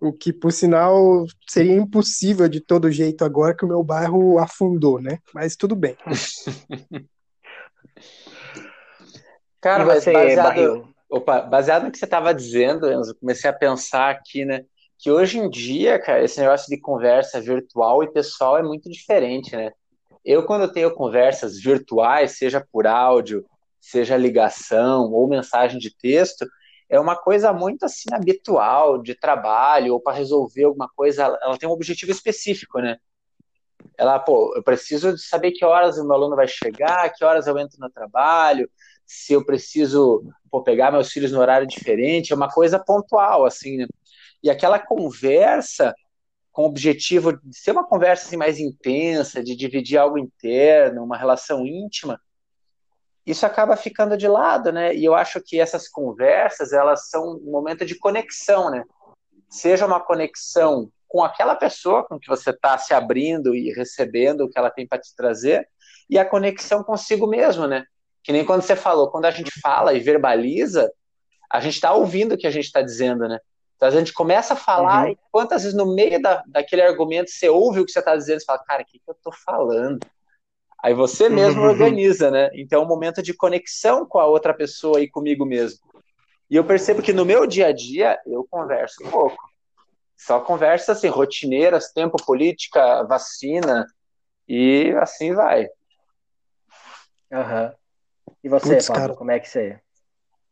O 0.00 0.12
que, 0.12 0.32
por 0.32 0.52
sinal, 0.52 1.26
seria 1.48 1.74
impossível 1.74 2.48
de 2.48 2.60
todo 2.60 2.90
jeito 2.90 3.24
agora 3.24 3.54
que 3.56 3.64
o 3.64 3.68
meu 3.68 3.82
bairro 3.82 4.38
afundou, 4.38 5.00
né? 5.00 5.18
Mas 5.34 5.56
tudo 5.56 5.74
bem. 5.74 5.96
Cara, 9.60 9.84
mas 9.84 10.04
baseado, 10.06 10.88
opa, 11.10 11.42
baseado 11.42 11.84
no 11.84 11.90
que 11.90 11.98
você 11.98 12.06
estava 12.06 12.32
dizendo, 12.32 12.90
Enzo, 12.90 13.14
comecei 13.16 13.50
a 13.50 13.52
pensar 13.52 14.08
aqui, 14.08 14.42
né? 14.42 14.64
Que 14.98 15.10
hoje 15.10 15.38
em 15.38 15.50
dia, 15.50 15.98
cara, 15.98 16.24
esse 16.24 16.40
negócio 16.40 16.66
de 16.68 16.80
conversa 16.80 17.42
virtual 17.42 18.02
e 18.02 18.10
pessoal 18.10 18.56
é 18.56 18.62
muito 18.62 18.88
diferente, 18.88 19.54
né? 19.54 19.70
Eu, 20.24 20.44
quando 20.44 20.72
tenho 20.72 20.94
conversas 20.94 21.58
virtuais, 21.60 22.36
seja 22.36 22.66
por 22.72 22.86
áudio, 22.86 23.44
seja 23.80 24.16
ligação 24.16 25.10
ou 25.12 25.28
mensagem 25.28 25.78
de 25.78 25.96
texto, 25.96 26.46
é 26.88 26.98
uma 26.98 27.16
coisa 27.16 27.52
muito 27.52 27.84
assim 27.84 28.12
habitual 28.12 29.00
de 29.00 29.14
trabalho 29.14 29.94
ou 29.94 30.00
para 30.00 30.16
resolver 30.16 30.64
alguma 30.64 30.88
coisa, 30.94 31.22
ela, 31.22 31.56
tem 31.56 31.68
um 31.68 31.72
objetivo 31.72 32.10
específico, 32.10 32.80
né? 32.80 32.98
Ela, 33.96 34.18
pô, 34.18 34.52
eu 34.56 34.62
preciso 34.62 35.16
saber 35.16 35.52
que 35.52 35.64
horas 35.64 35.96
o 35.98 36.04
meu 36.04 36.12
aluno 36.12 36.36
vai 36.36 36.48
chegar, 36.48 37.10
que 37.10 37.24
horas 37.24 37.46
eu 37.46 37.58
entro 37.58 37.78
no 37.78 37.88
trabalho, 37.88 38.68
se 39.06 39.32
eu 39.32 39.44
preciso 39.44 40.22
pô, 40.50 40.62
pegar 40.62 40.90
meus 40.90 41.10
filhos 41.10 41.32
no 41.32 41.40
horário 41.40 41.66
diferente, 41.66 42.32
é 42.32 42.36
uma 42.36 42.50
coisa 42.50 42.78
pontual, 42.78 43.46
assim, 43.46 43.78
né? 43.78 43.86
E 44.42 44.50
aquela 44.50 44.78
conversa 44.78 45.94
com 46.52 46.62
o 46.62 46.66
objetivo 46.66 47.32
de 47.42 47.56
ser 47.56 47.72
uma 47.72 47.86
conversa 47.86 48.26
assim, 48.26 48.36
mais 48.36 48.58
intensa, 48.58 49.42
de 49.42 49.54
dividir 49.56 49.98
algo 49.98 50.18
interno, 50.18 51.04
uma 51.04 51.16
relação 51.16 51.66
íntima, 51.66 52.20
isso 53.26 53.46
acaba 53.46 53.76
ficando 53.76 54.16
de 54.16 54.26
lado, 54.26 54.72
né? 54.72 54.94
E 54.94 55.04
eu 55.04 55.14
acho 55.14 55.40
que 55.40 55.60
essas 55.60 55.88
conversas, 55.88 56.72
elas 56.72 57.08
são 57.08 57.36
um 57.36 57.50
momento 57.50 57.84
de 57.84 57.94
conexão, 57.94 58.70
né? 58.70 58.84
Seja 59.48 59.86
uma 59.86 60.00
conexão 60.00 60.90
com 61.06 61.22
aquela 61.22 61.54
pessoa 61.54 62.04
com 62.04 62.18
que 62.18 62.28
você 62.28 62.50
está 62.50 62.78
se 62.78 62.94
abrindo 62.94 63.54
e 63.54 63.72
recebendo 63.72 64.42
o 64.42 64.48
que 64.48 64.58
ela 64.58 64.70
tem 64.70 64.86
para 64.86 65.00
te 65.00 65.14
trazer, 65.14 65.68
e 66.08 66.18
a 66.18 66.24
conexão 66.24 66.82
consigo 66.82 67.26
mesmo, 67.26 67.66
né? 67.66 67.84
Que 68.22 68.32
nem 68.32 68.44
quando 68.44 68.62
você 68.62 68.76
falou, 68.76 69.10
quando 69.10 69.26
a 69.26 69.30
gente 69.30 69.50
fala 69.60 69.92
e 69.92 70.00
verbaliza, 70.00 70.90
a 71.50 71.60
gente 71.60 71.74
está 71.74 71.92
ouvindo 71.92 72.34
o 72.34 72.38
que 72.38 72.46
a 72.46 72.50
gente 72.50 72.66
está 72.66 72.80
dizendo, 72.80 73.28
né? 73.28 73.38
Então 73.80 73.88
a 73.88 73.92
gente 73.92 74.12
começa 74.12 74.52
a 74.52 74.56
falar, 74.58 75.06
uhum. 75.06 75.12
e 75.12 75.18
quantas 75.32 75.62
vezes 75.62 75.74
no 75.74 75.94
meio 75.94 76.20
da, 76.20 76.44
daquele 76.46 76.82
argumento 76.82 77.30
você 77.30 77.48
ouve 77.48 77.80
o 77.80 77.86
que 77.86 77.90
você 77.90 78.00
está 78.00 78.14
dizendo 78.14 78.42
e 78.42 78.44
fala, 78.44 78.58
cara, 78.58 78.82
o 78.82 78.84
que, 78.84 78.98
que 78.98 79.08
eu 79.08 79.14
estou 79.14 79.32
falando? 79.32 79.98
Aí 80.82 80.92
você 80.92 81.30
mesmo 81.30 81.62
uhum. 81.62 81.70
organiza, 81.72 82.30
né? 82.30 82.50
Então 82.52 82.82
é 82.82 82.84
um 82.84 82.88
momento 82.88 83.22
de 83.22 83.32
conexão 83.32 84.04
com 84.04 84.18
a 84.18 84.26
outra 84.26 84.52
pessoa 84.52 85.00
e 85.00 85.08
comigo 85.08 85.46
mesmo. 85.46 85.78
E 86.50 86.56
eu 86.56 86.64
percebo 86.64 87.00
que 87.00 87.14
no 87.14 87.24
meu 87.24 87.46
dia 87.46 87.68
a 87.68 87.72
dia 87.72 88.20
eu 88.26 88.46
converso 88.50 89.02
pouco. 89.10 89.38
Só 90.14 90.40
conversas 90.40 90.98
assim, 90.98 91.08
rotineiras, 91.08 91.90
tempo, 91.90 92.22
política, 92.22 93.02
vacina, 93.04 93.86
e 94.46 94.92
assim 95.00 95.32
vai. 95.32 95.70
Uhum. 97.32 97.72
E 98.44 98.48
você, 98.50 98.74
Puts, 98.74 98.88
Paulo, 98.88 99.00
cara, 99.00 99.14
como 99.14 99.30
é 99.30 99.40
que 99.40 99.48
você 99.48 99.60
é? 99.68 99.80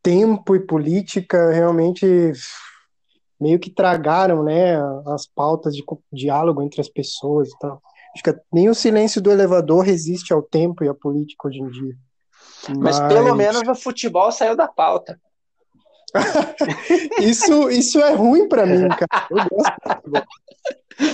Tempo 0.03 0.57
e 0.57 0.61
política 0.61 1.51
realmente 1.51 2.33
meio 3.41 3.59
que 3.59 3.71
tragaram, 3.71 4.43
né, 4.43 4.77
as 5.07 5.27
pautas 5.27 5.75
de 5.75 5.85
diálogo 6.13 6.63
entre 6.63 6.81
as 6.81 6.89
pessoas 6.89 7.49
e 7.49 7.59
tal. 7.59 7.81
Acho 8.15 8.23
que 8.23 8.35
nem 8.53 8.69
o 8.69 8.75
silêncio 8.75 9.21
do 9.21 9.31
elevador 9.31 9.85
resiste 9.85 10.33
ao 10.33 10.43
tempo 10.43 10.83
e 10.83 10.89
à 10.89 10.95
política 10.95 11.49
hoje 11.49 11.61
em 11.61 11.69
dia. 11.71 11.95
Mas, 12.69 12.99
Mas 12.99 13.13
pelo 13.13 13.35
menos 13.35 13.67
o 13.69 13.75
futebol 13.75 14.33
saiu 14.33 14.57
da 14.57 14.67
pauta. 14.67 15.21
isso, 17.21 17.71
isso 17.71 18.01
é 18.01 18.15
ruim 18.15 18.49
para 18.49 18.67
mim, 18.67 18.89
cara. 18.89 19.29
Eu 19.31 19.37
gosto. 19.37 20.29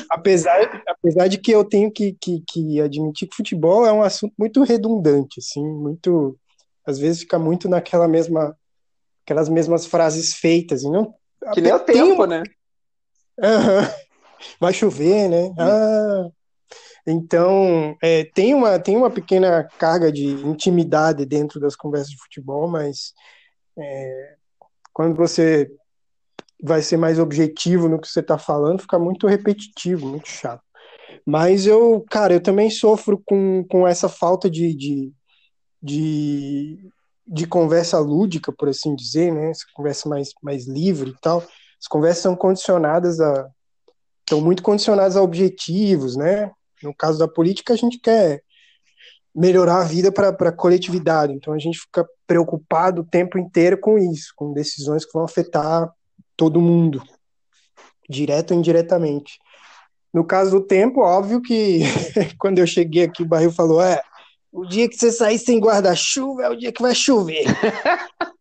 Apesar, 0.09 0.83
apesar 0.89 1.29
de 1.29 1.37
que 1.37 1.51
eu 1.51 1.65
tenho 1.65 1.91
que, 1.91 2.17
que, 2.19 2.43
que 2.49 2.81
admitir 2.81 3.29
que 3.29 3.37
futebol 3.37 3.85
é 3.85 3.93
um 3.93 4.03
assunto 4.03 4.33
muito 4.39 4.63
redundante, 4.63 5.41
assim, 5.41 5.63
muito. 5.63 6.39
Às 6.87 6.99
vezes 6.99 7.21
fica 7.21 7.39
muito 7.39 7.69
naquela 7.69 8.09
mesma. 8.09 8.57
aquelas 9.25 9.49
mesmas 9.49 9.85
frases 9.85 10.35
feitas. 10.35 10.83
E 10.83 10.91
não, 10.91 11.15
que 11.53 11.61
nem 11.61 11.73
o 11.73 11.81
tempo, 11.81 12.27
né? 12.27 12.43
Uhum. 13.39 14.05
Vai 14.61 14.73
chover, 14.73 15.29
né? 15.29 15.55
Ah. 15.59 16.29
Então, 17.07 17.97
é, 18.03 18.25
tem, 18.25 18.55
uma, 18.55 18.79
tem 18.79 18.97
uma 18.97 19.11
pequena 19.11 19.69
carga 19.79 20.11
de 20.11 20.25
intimidade 20.25 21.27
dentro 21.27 21.61
das 21.61 21.77
conversas 21.77 22.11
de 22.11 22.19
futebol, 22.19 22.67
mas 22.67 23.13
é, 23.79 24.37
quando 24.93 25.15
você 25.15 25.71
vai 26.63 26.81
ser 26.81 26.97
mais 26.97 27.19
objetivo 27.19 27.89
no 27.89 28.01
que 28.01 28.09
você 28.09 28.21
está 28.21 28.39
falando, 28.39 28.81
fica 28.81 28.99
muito 28.99 29.27
repetitivo, 29.27 30.07
muito 30.07 30.29
chato. 30.29 30.63
Mas 31.27 31.67
eu, 31.67 32.03
cara, 32.11 32.35
eu 32.35 32.43
também 32.43 32.71
sofro 32.71 33.23
com, 33.25 33.65
com 33.69 33.87
essa 33.87 34.09
falta 34.09 34.49
de, 34.49 34.75
de, 34.75 35.13
de, 35.83 36.91
de 37.27 37.47
conversa 37.47 37.99
lúdica, 37.99 38.53
por 38.53 38.69
assim 38.69 38.95
dizer, 38.95 39.33
né? 39.33 39.51
Essa 39.51 39.65
conversa 39.75 40.09
mais, 40.09 40.31
mais 40.43 40.67
livre 40.67 41.11
e 41.11 41.21
tal. 41.21 41.43
As 41.81 41.87
conversas 41.89 42.23
são 42.23 42.37
condicionadas 42.37 43.21
a. 43.21 43.49
estão 44.21 44.41
muito 44.41 44.63
condicionadas 44.63 45.17
a 45.17 45.23
objetivos, 45.23 46.17
né? 46.17 46.51
No 46.83 46.95
caso 46.95 47.19
da 47.19 47.29
política, 47.29 47.73
a 47.73 47.77
gente 47.77 47.99
quer 47.99 48.43
melhorar 49.35 49.81
a 49.81 49.85
vida 49.85 50.13
para 50.13 50.29
a 50.29 50.53
coletividade. 50.53 51.33
Então 51.33 51.53
a 51.53 51.59
gente 51.59 51.79
fica 51.79 52.07
preocupado 52.27 53.03
o 53.03 53.05
tempo 53.05 53.39
inteiro 53.39 53.79
com 53.79 53.99
isso, 53.99 54.33
com 54.37 54.53
decisões 54.53 55.05
que 55.05 55.13
vão 55.13 55.25
afetar 55.25 55.91
todo 56.37 56.61
mundo, 56.61 57.03
direto 58.09 58.53
ou 58.53 58.59
indiretamente. 58.59 59.39
No 60.13 60.25
caso 60.25 60.53
do 60.53 60.61
tempo, 60.61 61.01
óbvio 61.01 61.43
que 61.43 61.81
quando 62.39 62.59
eu 62.61 62.67
cheguei 62.67 63.05
aqui, 63.05 63.23
o 63.23 63.29
barril 63.29 63.51
falou: 63.51 63.83
é, 63.83 64.01
o 64.55 64.65
dia 64.65 64.89
que 64.89 64.97
você 64.97 65.11
sair 65.11 65.39
sem 65.39 65.59
guarda-chuva 65.59 66.45
é 66.45 66.49
o 66.49 66.55
dia 66.55 66.73
que 66.73 66.81
vai 66.81 66.95
chover. 66.95 67.45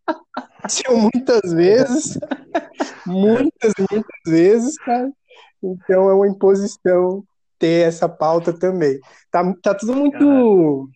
Aconteceu 0.06 0.96
muitas 0.96 1.52
vezes, 1.52 2.20
muitas, 3.06 3.74
muitas 3.92 4.22
vezes, 4.26 4.78
cara. 4.78 5.12
Então 5.62 6.10
é 6.10 6.14
uma 6.14 6.28
imposição 6.28 7.24
ter 7.58 7.88
essa 7.88 8.08
pauta 8.08 8.54
também. 8.54 9.00
Tá, 9.32 9.54
tá 9.62 9.74
tudo 9.74 9.96
muito 9.96 10.24
uhum. 10.24 10.88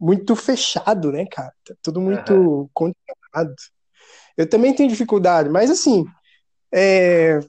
muito 0.00 0.34
fechado, 0.34 1.12
né, 1.12 1.26
cara? 1.30 1.52
Tá 1.64 1.74
tudo 1.82 2.00
muito 2.00 2.32
uhum. 2.32 2.68
controlado. 2.72 3.54
Eu 4.38 4.48
também 4.48 4.74
tenho 4.74 4.88
dificuldade, 4.88 5.50
mas 5.50 5.70
assim, 5.70 6.04
é, 6.72 7.40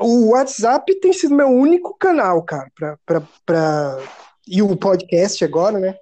o 0.00 0.30
WhatsApp 0.30 0.98
tem 1.00 1.12
sido 1.12 1.34
meu 1.34 1.48
único 1.48 1.96
canal, 1.96 2.42
cara, 2.42 2.70
pra, 3.06 3.98
e 4.46 4.62
o 4.62 4.76
podcast 4.76 5.44
agora, 5.44 5.78
né? 5.78 5.96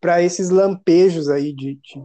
Para 0.00 0.22
esses 0.22 0.50
lampejos 0.50 1.28
aí 1.28 1.52
de, 1.52 1.74
de, 1.76 2.02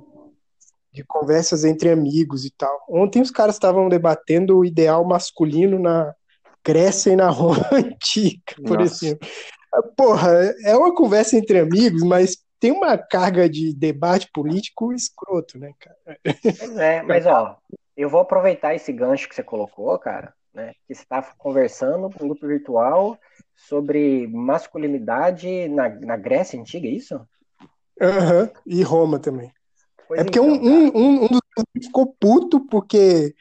de, 0.93 1.03
conversas 1.03 1.65
entre 1.65 1.89
amigos 1.89 2.45
e 2.45 2.51
tal. 2.51 2.86
Ontem 2.89 3.21
os 3.21 3.31
caras 3.31 3.55
estavam 3.55 3.89
debatendo 3.89 4.57
o 4.57 4.65
ideal 4.65 5.05
masculino 5.05 5.77
na, 5.77 6.13
crescem 6.63 7.15
na 7.15 7.29
Roma 7.31 7.67
antiga, 7.71 8.55
por 8.65 8.79
Nossa. 8.79 9.05
exemplo. 9.05 9.27
Porra, 9.95 10.53
é 10.63 10.75
uma 10.75 10.93
conversa 10.95 11.38
entre 11.38 11.59
amigos, 11.59 12.01
mas 12.03 12.38
tem 12.59 12.71
uma 12.71 12.98
carga 12.98 13.48
de 13.48 13.74
debate 13.74 14.29
político 14.33 14.91
escroto, 14.91 15.57
né, 15.57 15.71
cara? 15.79 16.19
Pois 16.57 16.77
é, 16.77 17.01
mas 17.03 17.25
ó, 17.25 17.57
eu 17.95 18.09
vou 18.09 18.21
aproveitar 18.21 18.74
esse 18.74 18.91
gancho 18.91 19.29
que 19.29 19.36
você 19.36 19.43
colocou, 19.43 19.98
cara, 20.00 20.33
né? 20.53 20.74
Que 20.88 20.94
está 20.94 21.22
conversando 21.38 22.10
com 22.10 22.25
um 22.25 22.27
grupo 22.27 22.48
virtual 22.48 23.18
sobre 23.56 24.27
masculinidade 24.27 25.68
na, 25.68 25.89
na 25.89 26.18
Grécia 26.18 26.60
Antiga, 26.60 26.88
é 26.88 26.91
isso? 26.91 27.20
Aham, 28.01 28.44
uhum, 28.44 28.50
e 28.65 28.84
Roma 28.84 29.20
também. 29.20 29.51
Pois 30.08 30.22
é 30.22 30.24
porque 30.24 30.39
então, 30.39 30.51
um, 30.51 30.88
um, 30.88 31.24
um 31.25 31.27
dos 31.27 31.39
ficou 31.84 32.15
puto 32.20 32.62
porque 32.68 33.34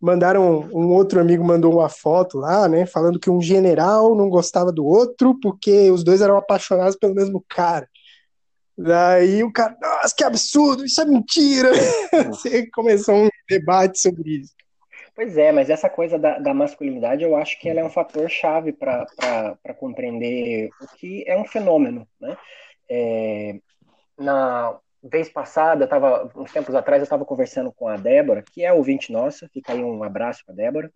mandaram 0.00 0.68
um 0.72 0.92
outro 0.92 1.20
amigo 1.20 1.42
mandou 1.42 1.72
uma 1.72 1.88
foto 1.88 2.36
lá, 2.36 2.68
né, 2.68 2.84
falando 2.84 3.18
que 3.18 3.30
um 3.30 3.40
general 3.40 4.14
não 4.14 4.28
gostava 4.28 4.70
do 4.70 4.84
outro 4.84 5.38
porque 5.40 5.90
os 5.90 6.04
dois 6.04 6.20
eram 6.20 6.36
apaixonados 6.36 6.96
pelo 6.96 7.14
mesmo 7.14 7.42
cara. 7.48 7.88
Daí 8.76 9.42
o 9.44 9.52
cara, 9.52 9.76
nossa, 9.80 10.14
que 10.14 10.24
absurdo, 10.24 10.84
isso 10.84 11.00
é 11.00 11.04
mentira. 11.04 11.70
Você 12.28 12.68
começou 12.70 13.14
um 13.14 13.28
debate 13.48 14.00
sobre 14.00 14.40
isso. 14.40 14.52
Pois 15.14 15.36
é, 15.38 15.52
mas 15.52 15.70
essa 15.70 15.88
coisa 15.88 16.18
da, 16.18 16.38
da 16.38 16.52
masculinidade 16.52 17.22
eu 17.22 17.36
acho 17.36 17.58
que 17.60 17.68
ela 17.68 17.80
é 17.80 17.84
um 17.84 17.90
fator 17.90 18.28
chave 18.28 18.72
para 18.72 19.06
compreender 19.78 20.70
o 20.80 20.96
que 20.96 21.24
é 21.26 21.38
um 21.38 21.44
fenômeno, 21.44 22.06
né? 22.20 22.36
É, 22.90 23.60
na, 24.18 24.78
vez 25.04 25.28
passada, 25.28 25.86
tava, 25.86 26.30
uns 26.34 26.50
tempos 26.50 26.74
atrás, 26.74 27.00
eu 27.00 27.04
estava 27.04 27.24
conversando 27.24 27.70
com 27.70 27.86
a 27.86 27.96
Débora, 27.96 28.42
que 28.42 28.64
é 28.64 28.72
ouvinte 28.72 29.12
nossa, 29.12 29.48
fica 29.52 29.72
aí 29.72 29.84
um 29.84 30.02
abraço 30.02 30.42
para 30.44 30.54
a 30.54 30.56
Débora, 30.56 30.90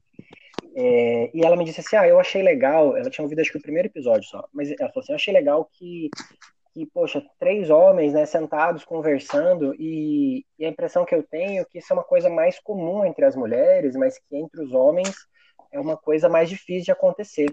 é, 0.74 1.30
e 1.34 1.44
ela 1.44 1.56
me 1.56 1.64
disse 1.64 1.80
assim, 1.80 1.96
ah, 1.96 2.08
eu 2.08 2.18
achei 2.18 2.42
legal, 2.42 2.96
ela 2.96 3.10
tinha 3.10 3.22
ouvido 3.22 3.40
acho 3.40 3.52
que 3.52 3.58
o 3.58 3.62
primeiro 3.62 3.88
episódio 3.88 4.24
só, 4.24 4.48
mas 4.52 4.70
ela 4.70 4.88
falou 4.88 5.02
assim, 5.02 5.12
eu 5.12 5.16
achei 5.16 5.34
legal 5.34 5.68
que, 5.70 6.08
que 6.72 6.86
poxa, 6.86 7.24
três 7.38 7.70
homens, 7.70 8.12
né, 8.12 8.26
sentados 8.26 8.84
conversando, 8.84 9.74
e, 9.78 10.44
e 10.58 10.64
a 10.64 10.68
impressão 10.68 11.04
que 11.04 11.14
eu 11.14 11.22
tenho 11.22 11.62
é 11.62 11.64
que 11.64 11.78
isso 11.78 11.92
é 11.92 11.96
uma 11.96 12.04
coisa 12.04 12.28
mais 12.28 12.58
comum 12.60 13.04
entre 13.04 13.24
as 13.24 13.34
mulheres, 13.34 13.96
mas 13.96 14.18
que 14.18 14.36
entre 14.36 14.62
os 14.62 14.72
homens 14.72 15.14
é 15.72 15.80
uma 15.80 15.96
coisa 15.96 16.28
mais 16.28 16.48
difícil 16.48 16.84
de 16.84 16.92
acontecer. 16.92 17.50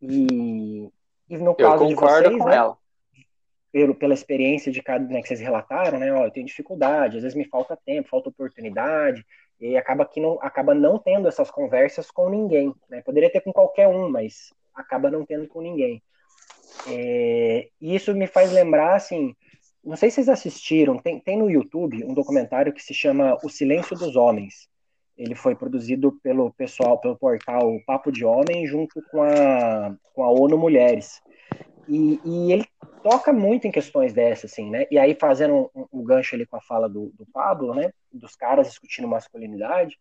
E, 0.00 0.88
e 1.28 1.38
no 1.38 1.54
caso 1.54 1.86
de 1.86 1.94
vocês, 1.94 2.36
com 2.36 2.48
né, 2.48 2.56
ela 2.56 2.76
pelo, 3.72 3.94
pela 3.94 4.14
experiência 4.14 4.70
de 4.70 4.82
cada, 4.82 5.04
né, 5.06 5.22
que 5.22 5.28
vocês 5.28 5.40
relataram, 5.40 5.98
né, 5.98 6.12
ó, 6.12 6.24
eu 6.24 6.30
tenho 6.30 6.46
dificuldade, 6.46 7.16
às 7.16 7.22
vezes 7.22 7.36
me 7.36 7.44
falta 7.44 7.76
tempo, 7.76 8.08
falta 8.08 8.28
oportunidade, 8.28 9.24
e 9.60 9.76
acaba 9.76 10.04
que 10.06 10.20
não, 10.20 10.38
acaba 10.42 10.74
não 10.74 10.98
tendo 10.98 11.28
essas 11.28 11.50
conversas 11.50 12.10
com 12.10 12.28
ninguém, 12.28 12.74
né, 12.88 13.02
poderia 13.02 13.30
ter 13.30 13.40
com 13.40 13.52
qualquer 13.52 13.86
um, 13.86 14.08
mas 14.08 14.52
acaba 14.74 15.10
não 15.10 15.24
tendo 15.24 15.46
com 15.46 15.60
ninguém. 15.60 16.02
É, 16.86 17.68
e 17.80 17.94
isso 17.94 18.14
me 18.14 18.26
faz 18.26 18.52
lembrar, 18.52 18.94
assim, 18.94 19.34
não 19.84 19.96
sei 19.96 20.10
se 20.10 20.16
vocês 20.16 20.28
assistiram, 20.28 20.98
tem, 20.98 21.18
tem 21.20 21.38
no 21.38 21.50
YouTube 21.50 22.04
um 22.04 22.14
documentário 22.14 22.72
que 22.72 22.82
se 22.82 22.92
chama 22.92 23.36
O 23.42 23.48
Silêncio 23.48 23.96
dos 23.96 24.14
Homens. 24.16 24.68
Ele 25.16 25.34
foi 25.34 25.54
produzido 25.54 26.12
pelo 26.22 26.52
pessoal, 26.52 26.98
pelo 26.98 27.16
portal 27.16 27.78
Papo 27.86 28.10
de 28.10 28.24
Homem, 28.24 28.66
junto 28.66 29.02
com 29.10 29.22
a, 29.22 29.94
com 30.14 30.24
a 30.24 30.30
ONU 30.30 30.56
Mulheres. 30.56 31.20
E, 31.88 32.20
e, 32.24 32.52
ele 32.52 32.64
toca 33.02 33.32
muito 33.32 33.66
em 33.66 33.70
questões 33.70 34.12
dessas, 34.12 34.52
assim, 34.52 34.70
né? 34.70 34.86
E 34.90 34.98
aí, 34.98 35.14
fazendo 35.14 35.70
um, 35.74 35.86
um 35.92 36.04
gancho 36.04 36.34
ali 36.34 36.46
com 36.46 36.56
a 36.56 36.60
fala 36.60 36.88
do, 36.88 37.12
do, 37.18 37.26
Pablo, 37.26 37.74
né? 37.74 37.92
Dos 38.12 38.36
caras 38.36 38.68
discutindo 38.68 39.08
masculinidade. 39.08 39.98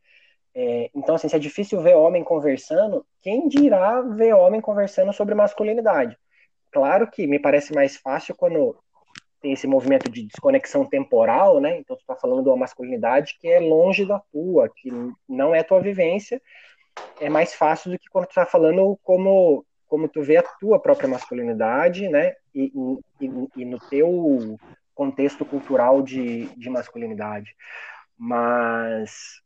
É, 0.53 0.89
então, 0.95 1.15
assim, 1.15 1.27
se 1.27 1.35
é 1.35 1.39
difícil 1.39 1.81
ver 1.81 1.95
homem 1.95 2.23
conversando, 2.23 3.05
quem 3.21 3.47
dirá 3.47 4.01
ver 4.01 4.33
homem 4.33 4.61
conversando 4.61 5.11
sobre 5.13 5.35
masculinidade? 5.35 6.17
Claro 6.71 7.09
que 7.09 7.25
me 7.25 7.39
parece 7.39 7.73
mais 7.73 7.97
fácil 7.97 8.35
quando 8.35 8.75
tem 9.41 9.53
esse 9.53 9.65
movimento 9.65 10.09
de 10.09 10.23
desconexão 10.23 10.85
temporal, 10.85 11.59
né? 11.59 11.77
Então, 11.77 11.95
tu 11.95 12.05
tá 12.05 12.15
falando 12.15 12.43
de 12.43 12.49
uma 12.49 12.57
masculinidade 12.57 13.37
que 13.39 13.47
é 13.47 13.59
longe 13.59 14.05
da 14.05 14.19
tua, 14.31 14.69
que 14.69 14.91
não 15.27 15.55
é 15.55 15.63
tua 15.63 15.79
vivência. 15.79 16.41
É 17.19 17.29
mais 17.29 17.53
fácil 17.53 17.91
do 17.91 17.99
que 17.99 18.09
quando 18.09 18.27
tu 18.27 18.35
tá 18.35 18.45
falando 18.45 18.99
como 19.03 19.65
como 19.87 20.07
tu 20.07 20.21
vê 20.21 20.37
a 20.37 20.43
tua 20.43 20.79
própria 20.79 21.09
masculinidade, 21.09 22.07
né? 22.07 22.35
E, 22.53 22.71
e, 23.19 23.29
e 23.57 23.65
no 23.65 23.79
teu 23.89 24.55
contexto 24.93 25.43
cultural 25.43 26.03
de, 26.03 26.45
de 26.55 26.69
masculinidade. 26.69 27.55
Mas, 28.15 29.41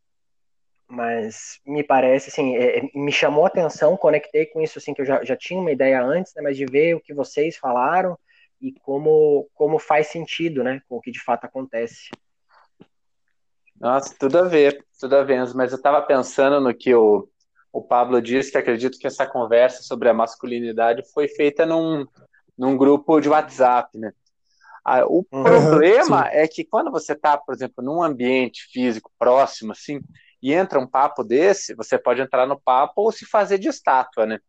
mas 0.94 1.60
me 1.66 1.84
parece, 1.84 2.30
assim, 2.30 2.56
é, 2.56 2.80
é, 2.80 2.90
me 2.94 3.12
chamou 3.12 3.46
a 3.46 3.48
atenção, 3.48 3.98
conectei 3.98 4.46
com 4.46 4.62
isso, 4.62 4.78
assim, 4.78 4.94
que 4.94 5.02
eu 5.02 5.06
já, 5.06 5.24
já 5.24 5.36
tinha 5.36 5.60
uma 5.60 5.72
ideia 5.72 6.02
antes, 6.04 6.34
né, 6.36 6.42
mas 6.44 6.56
de 6.56 6.66
ver 6.66 6.96
o 6.96 7.02
que 7.02 7.14
vocês 7.14 7.58
falaram 7.58 8.18
e 8.62 8.72
como, 8.72 9.50
como 9.56 9.80
faz 9.80 10.08
sentido, 10.08 10.64
né, 10.64 10.82
com 10.88 10.98
o 10.98 11.02
que 11.02 11.12
de 11.12 11.20
fato 11.20 11.46
acontece. 11.46 12.12
Nossa, 13.80 14.16
tudo 14.18 14.38
a 14.38 14.44
ver, 14.44 14.86
tudo 15.00 15.16
a 15.16 15.24
ver, 15.24 15.54
mas 15.56 15.72
eu 15.72 15.78
estava 15.78 16.02
pensando 16.04 16.62
no 16.62 16.74
que 16.74 16.94
o, 16.94 17.28
o 17.72 17.82
Pablo 17.82 18.22
disse, 18.22 18.52
que 18.52 18.58
acredito 18.60 19.00
que 19.00 19.08
essa 19.08 19.26
conversa 19.26 19.82
sobre 19.82 20.10
a 20.10 20.14
masculinidade 20.14 21.02
foi 21.12 21.28
feita 21.28 21.66
num, 21.66 22.06
num 22.56 22.78
grupo 22.78 23.20
de 23.20 23.30
WhatsApp, 23.30 23.98
né? 23.98 24.14
Ah, 24.86 25.06
o 25.06 25.26
uhum, 25.32 25.42
problema 25.42 26.30
sim. 26.30 26.38
é 26.38 26.48
que 26.48 26.64
quando 26.64 26.92
você 26.92 27.14
está, 27.14 27.38
por 27.38 27.56
exemplo, 27.56 27.84
num 27.84 28.04
ambiente 28.04 28.68
físico 28.72 29.10
próximo, 29.18 29.72
assim, 29.72 30.02
e 30.44 30.54
entra 30.54 30.78
um 30.78 30.86
papo 30.86 31.24
desse, 31.24 31.74
você 31.74 31.98
pode 31.98 32.22
entrar 32.22 32.46
no 32.46 32.60
papo 32.60 33.02
ou 33.02 33.12
se 33.14 33.26
fazer 33.26 33.58
de 33.58 33.70
estátua, 33.70 34.26
né? 34.26 34.40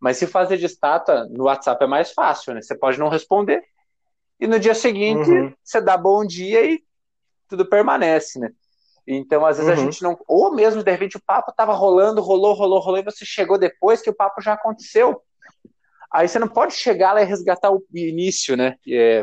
Mas 0.00 0.16
se 0.16 0.26
fazer 0.26 0.56
de 0.56 0.64
estátua 0.64 1.26
no 1.30 1.44
WhatsApp 1.44 1.84
é 1.84 1.86
mais 1.86 2.10
fácil, 2.12 2.54
né? 2.54 2.62
Você 2.62 2.74
pode 2.74 2.98
não 2.98 3.10
responder 3.10 3.62
e 4.40 4.46
no 4.46 4.58
dia 4.58 4.74
seguinte 4.74 5.30
uhum. 5.30 5.52
você 5.62 5.78
dá 5.78 5.94
bom 5.96 6.24
dia 6.24 6.64
e 6.64 6.82
tudo 7.48 7.68
permanece, 7.68 8.38
né? 8.38 8.50
Então, 9.06 9.44
às 9.44 9.58
vezes 9.58 9.72
uhum. 9.72 9.78
a 9.78 9.84
gente 9.84 10.02
não. 10.02 10.18
Ou 10.26 10.52
mesmo, 10.52 10.82
de 10.82 10.90
repente, 10.90 11.16
o 11.16 11.22
papo 11.24 11.52
tava 11.52 11.74
rolando, 11.74 12.20
rolou, 12.20 12.54
rolou, 12.54 12.80
rolou, 12.80 12.98
e 12.98 13.04
você 13.04 13.24
chegou 13.24 13.56
depois 13.56 14.02
que 14.02 14.10
o 14.10 14.14
papo 14.14 14.40
já 14.40 14.54
aconteceu. 14.54 15.22
Aí 16.10 16.26
você 16.26 16.38
não 16.38 16.48
pode 16.48 16.74
chegar 16.74 17.12
lá 17.12 17.22
e 17.22 17.26
resgatar 17.26 17.70
o 17.70 17.84
início, 17.94 18.56
né? 18.56 18.74
É, 18.88 19.22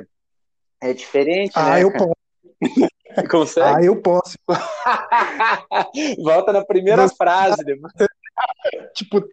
é 0.81 0.93
diferente, 0.93 1.53
ah, 1.55 1.71
né? 1.71 1.83
Eu 1.83 1.91
posso. 1.91 2.13
Consegue? 3.29 3.67
Ah, 3.67 3.83
eu 3.83 4.01
posso. 4.01 4.37
Volta 6.23 6.53
na 6.53 6.65
primeira 6.65 7.07
Você... 7.07 7.15
frase. 7.15 7.63
tipo, 8.95 9.23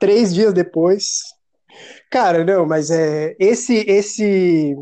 três 0.00 0.34
dias 0.34 0.52
depois. 0.52 1.20
Cara, 2.10 2.44
não, 2.44 2.66
mas 2.66 2.90
é 2.90 3.36
esse 3.38 3.84
esse 3.86 4.74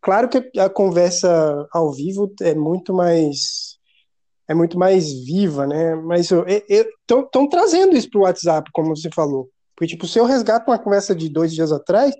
claro 0.00 0.28
que 0.28 0.50
a 0.58 0.70
conversa 0.70 1.66
ao 1.72 1.92
vivo 1.92 2.32
é 2.40 2.54
muito 2.54 2.94
mais 2.94 3.72
é 4.48 4.54
muito 4.54 4.78
mais 4.78 5.12
viva, 5.24 5.66
né? 5.66 5.94
Mas 5.94 6.30
estão 6.68 7.48
trazendo 7.48 7.96
isso 7.96 8.10
para 8.10 8.20
o 8.20 8.22
WhatsApp, 8.24 8.70
como 8.72 8.94
você 8.94 9.10
falou. 9.14 9.48
Porque, 9.74 9.94
tipo, 9.94 10.06
se 10.06 10.18
eu 10.18 10.24
resgato 10.24 10.68
uma 10.68 10.78
conversa 10.78 11.14
de 11.14 11.28
dois 11.28 11.52
dias 11.52 11.72
atrás, 11.72 12.14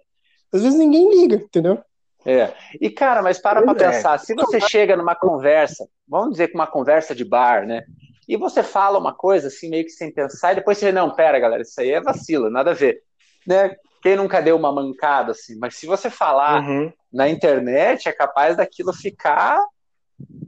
às 0.52 0.62
vezes 0.62 0.78
ninguém 0.78 1.10
liga, 1.10 1.36
entendeu? 1.36 1.78
É. 2.24 2.52
E, 2.80 2.88
cara, 2.90 3.22
mas 3.22 3.38
para 3.38 3.62
pra 3.62 3.72
é. 3.72 3.74
pensar, 3.74 4.18
se 4.18 4.34
você 4.34 4.60
chega 4.60 4.96
numa 4.96 5.14
conversa, 5.14 5.88
vamos 6.06 6.32
dizer 6.32 6.48
que 6.48 6.54
uma 6.54 6.66
conversa 6.66 7.14
de 7.14 7.24
bar, 7.24 7.66
né? 7.66 7.84
E 8.28 8.36
você 8.36 8.62
fala 8.62 8.98
uma 8.98 9.12
coisa 9.12 9.48
assim, 9.48 9.68
meio 9.68 9.84
que 9.84 9.90
sem 9.90 10.12
pensar, 10.12 10.52
e 10.52 10.56
depois 10.56 10.78
você 10.78 10.86
vê, 10.86 10.92
não, 10.92 11.14
pera, 11.14 11.38
galera, 11.38 11.62
isso 11.62 11.80
aí 11.80 11.90
é 11.90 12.00
vacilo, 12.00 12.48
nada 12.48 12.70
a 12.70 12.74
ver. 12.74 13.02
Né? 13.46 13.74
Quem 14.00 14.16
nunca 14.16 14.40
deu 14.40 14.56
uma 14.56 14.72
mancada 14.72 15.32
assim? 15.32 15.56
Mas 15.58 15.76
se 15.76 15.86
você 15.86 16.08
falar 16.08 16.62
uhum. 16.62 16.92
na 17.12 17.28
internet, 17.28 18.08
é 18.08 18.12
capaz 18.12 18.56
daquilo 18.56 18.92
ficar. 18.92 19.58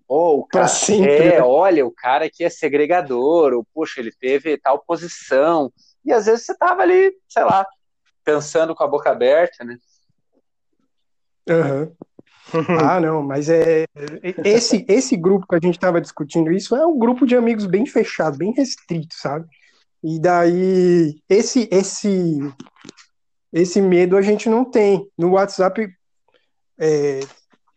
Ou 0.07 0.41
oh, 0.41 0.47
cara, 0.47 0.69
sempre, 0.69 1.29
é, 1.29 1.31
né? 1.37 1.41
olha, 1.41 1.85
o 1.85 1.91
cara 1.91 2.27
aqui 2.27 2.45
é 2.45 2.49
segregador, 2.49 3.53
ou 3.53 3.67
puxa, 3.75 4.01
ele 4.01 4.13
teve 4.13 4.57
tal 4.57 4.79
posição. 4.79 5.73
E 6.05 6.13
às 6.13 6.27
vezes 6.27 6.47
você 6.47 6.57
tava 6.57 6.83
ali, 6.83 7.13
sei 7.29 7.43
lá, 7.43 7.67
pensando 8.25 8.75
com 8.75 8.85
a 8.85 8.89
boca 8.89 9.11
aberta, 9.11 9.65
né? 9.65 9.77
Uhum. 11.49 11.93
ah, 12.81 13.01
não, 13.01 13.23
mas 13.23 13.49
é 13.49 13.87
esse 14.45 14.85
esse 14.89 15.17
grupo 15.17 15.47
que 15.47 15.55
a 15.55 15.61
gente 15.61 15.75
estava 15.75 16.01
discutindo 16.01 16.53
isso 16.53 16.77
é 16.77 16.87
um 16.87 16.99
grupo 16.99 17.27
de 17.27 17.37
amigos 17.37 17.67
bem 17.67 17.87
fechado, 17.87 18.37
bem 18.37 18.53
restrito, 18.53 19.15
sabe? 19.15 19.47
E 20.03 20.21
daí 20.21 21.21
esse 21.29 21.69
esse 21.71 22.39
esse 23.53 23.81
medo 23.81 24.17
a 24.17 24.23
gente 24.23 24.49
não 24.49 24.65
tem. 24.65 25.09
No 25.17 25.33
WhatsApp 25.33 25.89
é, 26.79 27.21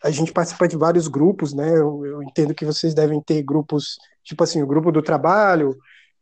a 0.04 0.12
gente 0.12 0.34
participa 0.34 0.68
de 0.68 0.76
vários 0.76 1.08
grupos, 1.08 1.54
né? 1.54 1.70
Eu, 1.70 2.06
eu, 2.06 2.24
entendo 2.24 2.54
que 2.54 2.66
vocês 2.66 2.94
devem 2.94 3.22
ter 3.22 3.42
grupos, 3.44 3.98
tipo 4.24 4.44
assim, 4.44 4.62
o 4.62 4.68
grupo 4.68 4.92
do 4.92 5.02
trabalho, 5.02 5.78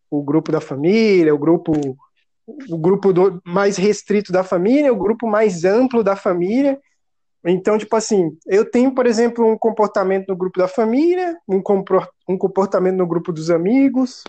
o 0.09 0.21
grupo 0.23 0.51
da 0.51 0.61
família, 0.61 1.33
o 1.33 1.37
grupo 1.37 1.71
o 2.69 2.77
grupo 2.77 3.11
do, 3.11 3.41
mais 3.43 3.75
restrito 3.75 4.31
da 4.31 4.43
família, 4.43 4.93
o 4.93 4.97
grupo 4.97 5.27
mais 5.27 5.65
amplo 5.65 6.03
da 6.03 6.15
família 6.15 6.79
então, 7.45 7.77
tipo 7.77 7.95
assim, 7.95 8.35
eu 8.47 8.69
tenho, 8.69 8.93
por 8.93 9.05
exemplo, 9.05 9.45
um 9.45 9.57
comportamento 9.57 10.27
no 10.27 10.35
grupo 10.35 10.57
da 10.57 10.67
família, 10.67 11.37
um, 11.47 11.61
um 12.27 12.37
comportamento 12.37 12.95
no 12.95 13.05
grupo 13.05 13.31
dos 13.31 13.51
amigos, 13.51 14.23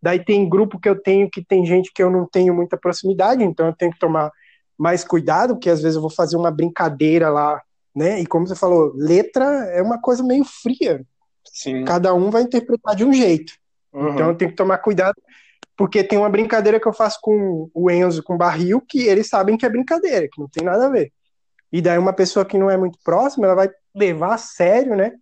daí 0.00 0.24
tem 0.24 0.48
grupo 0.48 0.78
que 0.78 0.88
eu 0.88 1.00
tenho 1.00 1.28
que 1.28 1.44
tem 1.44 1.66
gente 1.66 1.92
que 1.92 2.02
eu 2.02 2.10
não 2.10 2.26
tenho 2.26 2.54
muita 2.54 2.76
proximidade, 2.76 3.42
então 3.42 3.66
eu 3.66 3.74
tenho 3.74 3.92
que 3.92 3.98
tomar 3.98 4.30
mais 4.78 5.02
cuidado, 5.02 5.54
porque 5.54 5.68
às 5.68 5.82
vezes 5.82 5.96
eu 5.96 6.00
vou 6.00 6.10
fazer 6.10 6.36
uma 6.36 6.50
brincadeira 6.50 7.28
lá, 7.28 7.60
né? 7.94 8.20
E 8.20 8.26
como 8.26 8.46
você 8.46 8.54
falou, 8.54 8.92
letra 8.94 9.44
é 9.72 9.82
uma 9.82 10.00
coisa 10.00 10.22
meio 10.22 10.44
fria. 10.44 11.04
Sim. 11.44 11.84
Cada 11.84 12.14
um 12.14 12.30
vai 12.30 12.42
interpretar 12.42 12.94
de 12.94 13.04
um 13.04 13.12
jeito. 13.12 13.52
Uhum. 13.92 14.10
Então 14.10 14.28
eu 14.28 14.36
tenho 14.36 14.50
que 14.52 14.56
tomar 14.56 14.78
cuidado, 14.78 15.16
porque 15.76 16.04
tem 16.04 16.18
uma 16.18 16.30
brincadeira 16.30 16.78
que 16.78 16.86
eu 16.86 16.92
faço 16.92 17.18
com 17.20 17.68
o 17.74 17.90
Enzo, 17.90 18.22
com 18.22 18.34
o 18.34 18.38
Barril, 18.38 18.80
que 18.80 19.02
eles 19.02 19.28
sabem 19.28 19.56
que 19.56 19.66
é 19.66 19.68
brincadeira, 19.68 20.28
que 20.30 20.40
não 20.40 20.48
tem 20.48 20.64
nada 20.64 20.86
a 20.86 20.90
ver. 20.90 21.12
E 21.72 21.80
daí 21.80 21.98
uma 21.98 22.12
pessoa 22.12 22.44
que 22.44 22.58
não 22.58 22.70
é 22.70 22.76
muito 22.76 22.98
próxima, 23.04 23.46
ela 23.46 23.54
vai 23.54 23.70
levar 23.94 24.34
a 24.34 24.38
sério, 24.38 24.96
né? 24.96 25.12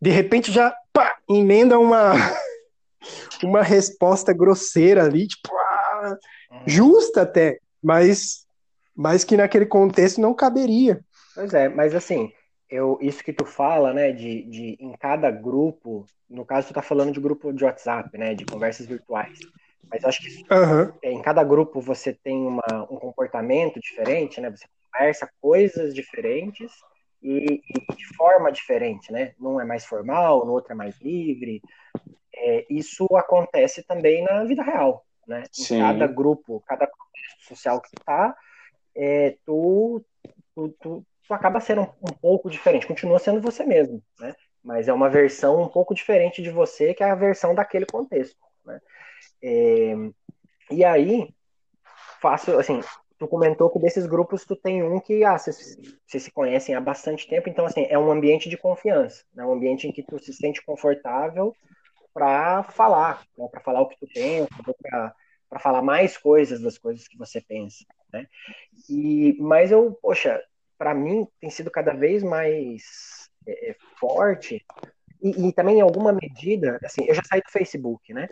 De 0.00 0.10
repente 0.10 0.52
já 0.52 0.74
pá, 0.92 1.16
emenda 1.28 1.78
uma 1.78 2.12
uma 3.42 3.62
resposta 3.62 4.32
grosseira 4.32 5.04
ali, 5.04 5.26
tipo, 5.26 5.54
ah, 5.54 6.18
justa 6.66 7.22
até, 7.22 7.58
mas 7.82 8.46
mas 8.94 9.24
que 9.24 9.36
naquele 9.36 9.66
contexto 9.66 10.20
não 10.20 10.32
caberia. 10.32 11.04
Pois 11.34 11.52
é, 11.52 11.68
mas 11.68 11.94
assim, 11.94 12.32
eu, 12.68 12.98
isso 13.00 13.22
que 13.22 13.32
tu 13.32 13.44
fala, 13.44 13.92
né, 13.92 14.10
de, 14.10 14.42
de 14.44 14.76
em 14.80 14.92
cada 14.92 15.30
grupo, 15.30 16.06
no 16.28 16.44
caso 16.44 16.68
tu 16.68 16.74
tá 16.74 16.82
falando 16.82 17.12
de 17.12 17.20
grupo 17.20 17.52
de 17.52 17.64
WhatsApp, 17.64 18.16
né, 18.16 18.34
de 18.34 18.44
conversas 18.46 18.86
virtuais, 18.86 19.38
mas 19.88 20.04
acho 20.04 20.20
que 20.22 20.44
uhum. 20.52 20.92
em 21.02 21.22
cada 21.22 21.44
grupo 21.44 21.80
você 21.80 22.12
tem 22.12 22.38
uma, 22.38 22.64
um 22.90 22.96
comportamento 22.96 23.78
diferente, 23.78 24.40
né, 24.40 24.50
você 24.50 24.66
conversa 24.96 25.30
coisas 25.40 25.94
diferentes 25.94 26.72
e, 27.22 27.62
e, 27.68 27.94
de 27.94 28.06
forma 28.16 28.50
diferente, 28.50 29.12
né? 29.12 29.34
Num 29.38 29.60
é 29.60 29.64
mais 29.64 29.84
formal, 29.84 30.44
no 30.44 30.52
outro 30.52 30.72
é 30.72 30.74
mais 30.74 30.98
livre. 31.00 31.62
É, 32.34 32.66
isso 32.70 33.06
acontece 33.16 33.82
também 33.82 34.22
na 34.24 34.44
vida 34.44 34.62
real, 34.62 35.04
né? 35.26 35.44
Sim. 35.52 35.76
Em 35.76 35.80
cada 35.80 36.06
grupo, 36.06 36.62
cada 36.66 36.86
contexto 36.86 37.48
social 37.48 37.80
que 37.80 37.90
tu 37.90 38.04
tá, 38.04 38.36
é, 38.94 39.36
tu, 39.44 40.04
tu, 40.54 40.68
tu, 40.80 41.06
tu, 41.26 41.34
acaba 41.34 41.60
sendo 41.60 41.82
um, 41.82 42.10
um, 42.10 42.14
pouco 42.20 42.50
diferente. 42.50 42.86
Continua 42.86 43.18
sendo 43.18 43.40
você 43.40 43.64
mesmo, 43.64 44.02
né? 44.18 44.34
Mas 44.62 44.88
é 44.88 44.92
uma 44.92 45.08
versão 45.08 45.62
um 45.62 45.68
pouco 45.68 45.94
diferente 45.94 46.42
de 46.42 46.50
você, 46.50 46.92
que 46.92 47.02
é 47.02 47.10
a 47.10 47.14
versão 47.14 47.54
daquele 47.54 47.86
contexto, 47.86 48.40
né? 48.64 48.80
É, 49.42 49.94
e 50.70 50.84
aí, 50.84 51.32
faço, 52.20 52.58
assim, 52.58 52.80
tu 53.18 53.26
comentou 53.26 53.70
que 53.70 53.78
desses 53.78 54.06
grupos 54.06 54.44
tu 54.44 54.54
tem 54.54 54.82
um 54.82 55.00
que 55.00 55.24
ah, 55.24 55.38
vocês, 55.38 55.76
se 56.06 56.30
conhecem 56.30 56.74
há 56.74 56.80
bastante 56.80 57.26
tempo, 57.26 57.48
então 57.48 57.64
assim, 57.64 57.86
é 57.88 57.98
um 57.98 58.10
ambiente 58.10 58.48
de 58.48 58.56
confiança, 58.56 59.24
né? 59.34 59.44
um 59.44 59.52
ambiente 59.52 59.86
em 59.86 59.92
que 59.92 60.02
tu 60.02 60.18
se 60.18 60.32
sente 60.32 60.64
confortável 60.64 61.54
para 62.12 62.62
falar, 62.64 63.22
né? 63.36 63.48
para 63.50 63.60
falar 63.60 63.80
o 63.80 63.88
que 63.88 63.98
tu 63.98 64.06
pensa, 64.12 64.48
para 65.48 65.58
falar 65.58 65.82
mais 65.82 66.16
coisas 66.16 66.60
das 66.60 66.76
coisas 66.78 67.06
que 67.08 67.16
você 67.16 67.40
pensa, 67.40 67.84
né? 68.12 68.26
E 68.88 69.36
mas 69.40 69.70
eu, 69.70 69.92
poxa, 70.02 70.42
para 70.76 70.94
mim 70.94 71.26
tem 71.40 71.50
sido 71.50 71.70
cada 71.70 71.92
vez 71.92 72.22
mais 72.22 73.30
é, 73.46 73.76
forte 73.98 74.64
e, 75.22 75.48
e, 75.48 75.52
também 75.52 75.78
em 75.78 75.80
alguma 75.80 76.12
medida, 76.12 76.78
assim, 76.84 77.04
eu 77.06 77.14
já 77.14 77.22
saí 77.22 77.40
do 77.40 77.50
Facebook, 77.50 78.12
né? 78.12 78.28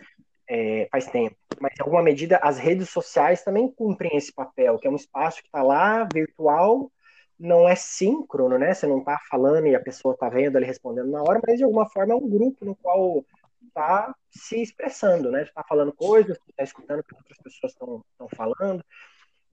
É, 0.47 0.87
faz 0.91 1.07
tempo. 1.07 1.35
Mas, 1.59 1.73
em 1.77 1.83
alguma 1.83 2.03
medida, 2.03 2.39
as 2.41 2.57
redes 2.57 2.89
sociais 2.89 3.43
também 3.43 3.71
cumprem 3.71 4.15
esse 4.15 4.33
papel, 4.33 4.77
que 4.77 4.87
é 4.87 4.89
um 4.89 4.95
espaço 4.95 5.41
que 5.41 5.47
está 5.47 5.63
lá, 5.63 6.07
virtual, 6.11 6.91
não 7.39 7.67
é 7.67 7.75
síncrono, 7.75 8.57
né? 8.57 8.73
Você 8.73 8.87
não 8.87 8.99
está 8.99 9.19
falando 9.29 9.67
e 9.67 9.75
a 9.75 9.79
pessoa 9.79 10.13
está 10.13 10.29
vendo 10.29 10.55
ali 10.55 10.65
respondendo 10.65 11.11
na 11.11 11.21
hora, 11.21 11.41
mas 11.45 11.57
de 11.57 11.63
alguma 11.63 11.89
forma 11.89 12.13
é 12.13 12.15
um 12.15 12.29
grupo 12.29 12.63
no 12.65 12.75
qual 12.75 13.25
está 13.67 14.15
se 14.29 14.61
expressando, 14.61 15.31
né? 15.31 15.43
Está 15.43 15.63
falando 15.63 15.91
coisas, 15.93 16.37
está 16.49 16.63
escutando 16.63 16.99
o 16.99 17.03
que 17.03 17.15
outras 17.15 17.37
pessoas 17.39 17.73
estão 17.73 18.29
falando, 18.35 18.83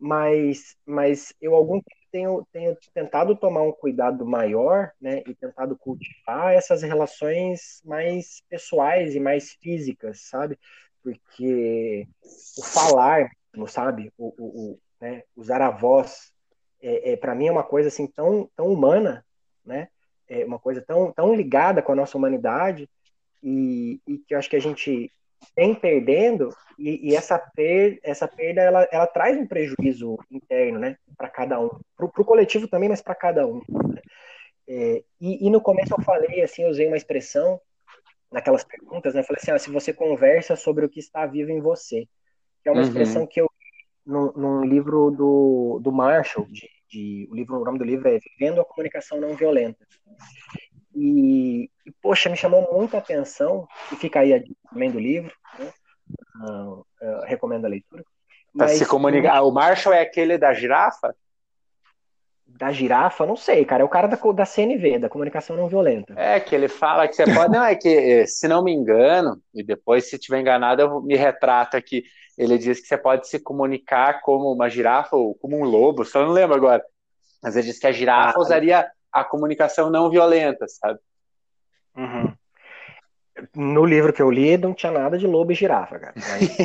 mas, 0.03 0.77
mas 0.85 1.33
eu 1.41 1.55
algum 1.55 1.81
tenho, 2.11 2.47
tenho 2.53 2.77
tentado 2.93 3.37
tomar 3.37 3.63
um 3.63 3.73
cuidado 3.73 4.27
maior, 4.27 4.91
né? 5.01 5.23
E 5.27 5.35
tentado 5.35 5.77
cultivar 5.77 6.53
essas 6.53 6.83
relações 6.83 7.81
mais 7.85 8.43
pessoais 8.49 9.15
e 9.15 9.21
mais 9.21 9.53
físicas, 9.53 10.29
sabe? 10.29 10.59
porque 11.03 12.07
o 12.57 12.63
falar, 12.63 13.31
não 13.55 13.67
sabe, 13.67 14.13
o, 14.17 14.29
o, 14.39 14.45
o 14.45 14.81
né, 15.01 15.25
usar 15.37 15.61
a 15.61 15.71
voz, 15.71 16.33
é, 16.81 17.13
é 17.13 17.17
para 17.17 17.35
mim 17.35 17.49
é 17.49 17.53
uma 17.53 17.65
coisa 17.65 17.89
assim 17.89 18.07
tão, 18.07 18.49
tão 18.57 18.69
humana, 18.69 19.25
né? 19.65 19.89
É 20.29 20.45
uma 20.45 20.59
coisa 20.59 20.81
tão, 20.81 21.13
tão 21.13 21.35
ligada 21.35 21.83
com 21.83 21.93
a 21.93 21.97
nossa 21.97 22.17
humanidade 22.17 22.89
e, 23.43 24.01
e 24.07 24.19
que 24.19 24.35
eu 24.35 24.39
acho 24.39 24.49
que 24.49 24.57
a 24.57 24.61
gente 24.61 25.13
vem 25.57 25.75
perdendo 25.75 26.49
e, 26.79 27.11
e, 27.11 27.15
essa, 27.15 27.39
per, 27.39 27.99
essa 28.03 28.27
perda 28.27 28.63
ela, 28.63 28.89
ela 28.91 29.07
traz 29.07 29.37
um 29.37 29.47
prejuízo 29.47 30.19
interno, 30.31 30.79
né, 30.79 30.97
para 31.17 31.29
cada 31.29 31.61
um, 31.61 31.69
para 31.97 32.07
o 32.07 32.25
coletivo 32.25 32.67
também, 32.69 32.89
mas 32.89 33.03
para 33.03 33.15
cada 33.15 33.47
um. 33.47 33.61
Né? 33.69 34.03
É, 34.67 35.05
e, 35.21 35.47
e, 35.47 35.51
no 35.51 35.61
começo 35.61 35.93
eu 35.93 36.03
falei 36.03 36.43
assim, 36.43 36.63
eu 36.63 36.71
usei 36.71 36.87
uma 36.87 36.97
expressão 36.97 37.61
naquelas 38.31 38.65
perguntas, 38.65 39.15
né, 39.15 39.21
eu 39.21 39.25
falei 39.25 39.41
assim, 39.41 39.51
ah, 39.51 39.59
se 39.59 39.71
você 39.71 39.93
conversa 39.93 40.57
sobre 40.57 40.85
o 40.85 40.89
que 40.89 41.01
está 41.01 41.27
vivo 41.27 41.51
em 41.51 41.61
você, 41.61 42.07
que 42.63 42.69
é 42.69 42.73
uma 42.73 42.81
uhum. 42.81 42.89
expressão 42.89 43.27
que 43.27 43.41
eu 43.41 43.51
num, 44.05 44.33
num 44.33 44.65
livro 44.65 45.11
do, 45.11 45.81
do 45.81 45.93
Marshall, 45.93 46.47
de, 46.47 46.69
de, 46.89 47.29
o 47.31 47.35
livro, 47.35 47.61
o 47.61 47.65
nome 47.65 47.79
do 47.79 47.85
livro 47.85 48.09
é 48.09 48.19
Vivendo 48.19 48.61
a 48.61 48.65
Comunicação 48.65 49.21
Não 49.21 49.37
Violenta. 49.37 49.87
E, 50.95 51.71
e, 51.87 51.93
poxa, 52.03 52.29
me 52.29 52.37
chamou 52.37 52.69
muita 52.73 52.99
atenção, 52.99 53.67
e 53.91 53.97
fica 53.97 54.21
aí 54.21 54.45
também 54.71 54.91
do 54.91 54.99
livro, 54.99 55.35
né? 55.59 55.73
uh, 56.47 56.81
uh, 56.81 57.25
recomendo 57.25 57.65
a 57.65 57.69
leitura. 57.69 58.05
Mas, 58.53 58.73
se 58.73 58.87
comunicar, 58.87 59.43
o 59.43 59.51
Marshall 59.51 59.95
é 59.95 60.03
aquele 60.03 60.37
da 60.37 60.53
girafa? 60.53 61.15
Da 62.47 62.71
girafa, 62.71 63.25
não 63.25 63.37
sei, 63.37 63.65
cara. 63.65 63.83
É 63.83 63.85
o 63.85 63.89
cara 63.89 64.07
da, 64.07 64.17
da 64.17 64.45
CNV, 64.45 64.99
da 64.99 65.09
comunicação 65.09 65.57
não 65.57 65.69
violenta. 65.69 66.13
É, 66.19 66.39
que 66.39 66.55
ele 66.55 66.69
fala 66.69 67.09
que 67.09 67.15
você 67.15 67.25
pode. 67.25 67.51
não, 67.51 67.65
é 67.65 67.75
que, 67.75 67.89
eh, 67.89 68.27
se 68.27 68.47
não 68.47 68.63
me 68.63 68.73
engano, 68.73 69.41
e 69.55 69.63
depois, 69.63 70.11
se 70.11 70.19
tiver 70.19 70.41
enganado, 70.41 70.83
eu 70.83 71.01
me 71.01 71.17
retrato 71.17 71.79
aqui. 71.79 72.05
Ele 72.37 72.59
diz 72.59 72.81
que 72.81 72.87
você 72.87 72.99
pode 72.99 73.27
se 73.27 73.41
comunicar 73.41 74.21
como 74.21 74.53
uma 74.53 74.69
girafa 74.69 75.17
ou 75.17 75.35
como 75.35 75.57
um 75.57 75.65
lobo, 75.65 76.05
só 76.05 76.25
não 76.25 76.33
lembro 76.33 76.57
agora. 76.57 76.85
Mas 77.43 77.57
ele 77.57 77.67
diz 77.67 77.79
que 77.79 77.87
a 77.87 77.93
girafa 77.93 78.39
ah, 78.39 78.41
usaria 78.41 78.91
a 79.13 79.25
comunicação 79.25 79.91
não 79.91 80.11
violenta, 80.11 80.67
sabe? 80.69 80.99
Uhum. 81.97 82.33
No 83.55 83.85
livro 83.85 84.13
que 84.13 84.23
eu 84.23 84.31
li, 84.31 84.57
não 84.57 84.75
tinha 84.75 84.93
nada 84.93 85.19
de 85.19 85.27
lobo 85.27 85.53
e 85.53 85.55
girafa, 85.55 85.99
cara. 85.99 86.15
Mas... 86.17 86.57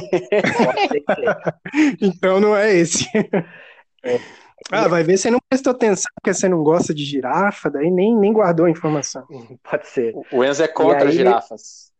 então 2.01 2.39
não 2.39 2.55
é 2.55 2.73
esse. 2.73 3.05
É. 4.03 4.19
Ah, 4.71 4.87
vai 4.87 5.03
ver, 5.03 5.17
você 5.17 5.29
não 5.29 5.39
prestou 5.49 5.71
atenção 5.71 6.11
porque 6.15 6.33
você 6.33 6.49
não 6.49 6.63
gosta 6.63 6.93
de 6.93 7.05
girafa, 7.05 7.69
daí 7.69 7.89
nem, 7.89 8.15
nem 8.15 8.33
guardou 8.33 8.65
a 8.65 8.69
informação. 8.69 9.25
Pode 9.63 9.87
ser. 9.87 10.13
O 10.31 10.43
Enzo 10.43 10.63
é 10.63 10.67
contra 10.67 11.05
aí... 11.05 11.11
girafas. 11.11 11.91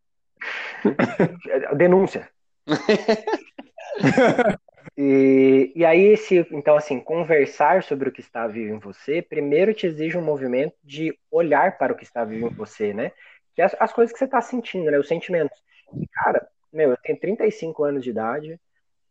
Denúncia. 1.78 2.30
E, 4.98 5.72
e 5.76 5.86
aí, 5.86 6.06
esse, 6.08 6.48
então, 6.52 6.76
assim, 6.76 7.00
conversar 7.00 7.84
sobre 7.84 8.10
o 8.10 8.12
que 8.12 8.20
está 8.20 8.48
vivo 8.48 8.74
em 8.74 8.80
você, 8.80 9.22
primeiro 9.22 9.72
te 9.72 9.86
exige 9.86 10.18
um 10.18 10.24
movimento 10.24 10.74
de 10.84 11.16
olhar 11.30 11.78
para 11.78 11.94
o 11.94 11.96
que 11.96 12.04
está 12.04 12.26
vivo 12.26 12.48
em 12.48 12.54
você, 12.54 12.96
né? 12.96 13.12
Que 13.56 13.62
é 13.62 13.66
as, 13.66 13.76
as 13.80 13.94
coisas 13.94 14.12
que 14.12 14.18
você 14.18 14.26
está 14.26 14.42
sentindo, 14.42 14.90
né? 14.90 14.98
Os 14.98 15.08
sentimentos. 15.08 15.56
E, 15.94 16.08
cara, 16.08 16.48
meu, 16.74 16.90
eu 16.90 16.98
tenho 16.98 17.20
35 17.20 17.84
anos 17.84 18.04
de 18.04 18.10
idade 18.10 18.60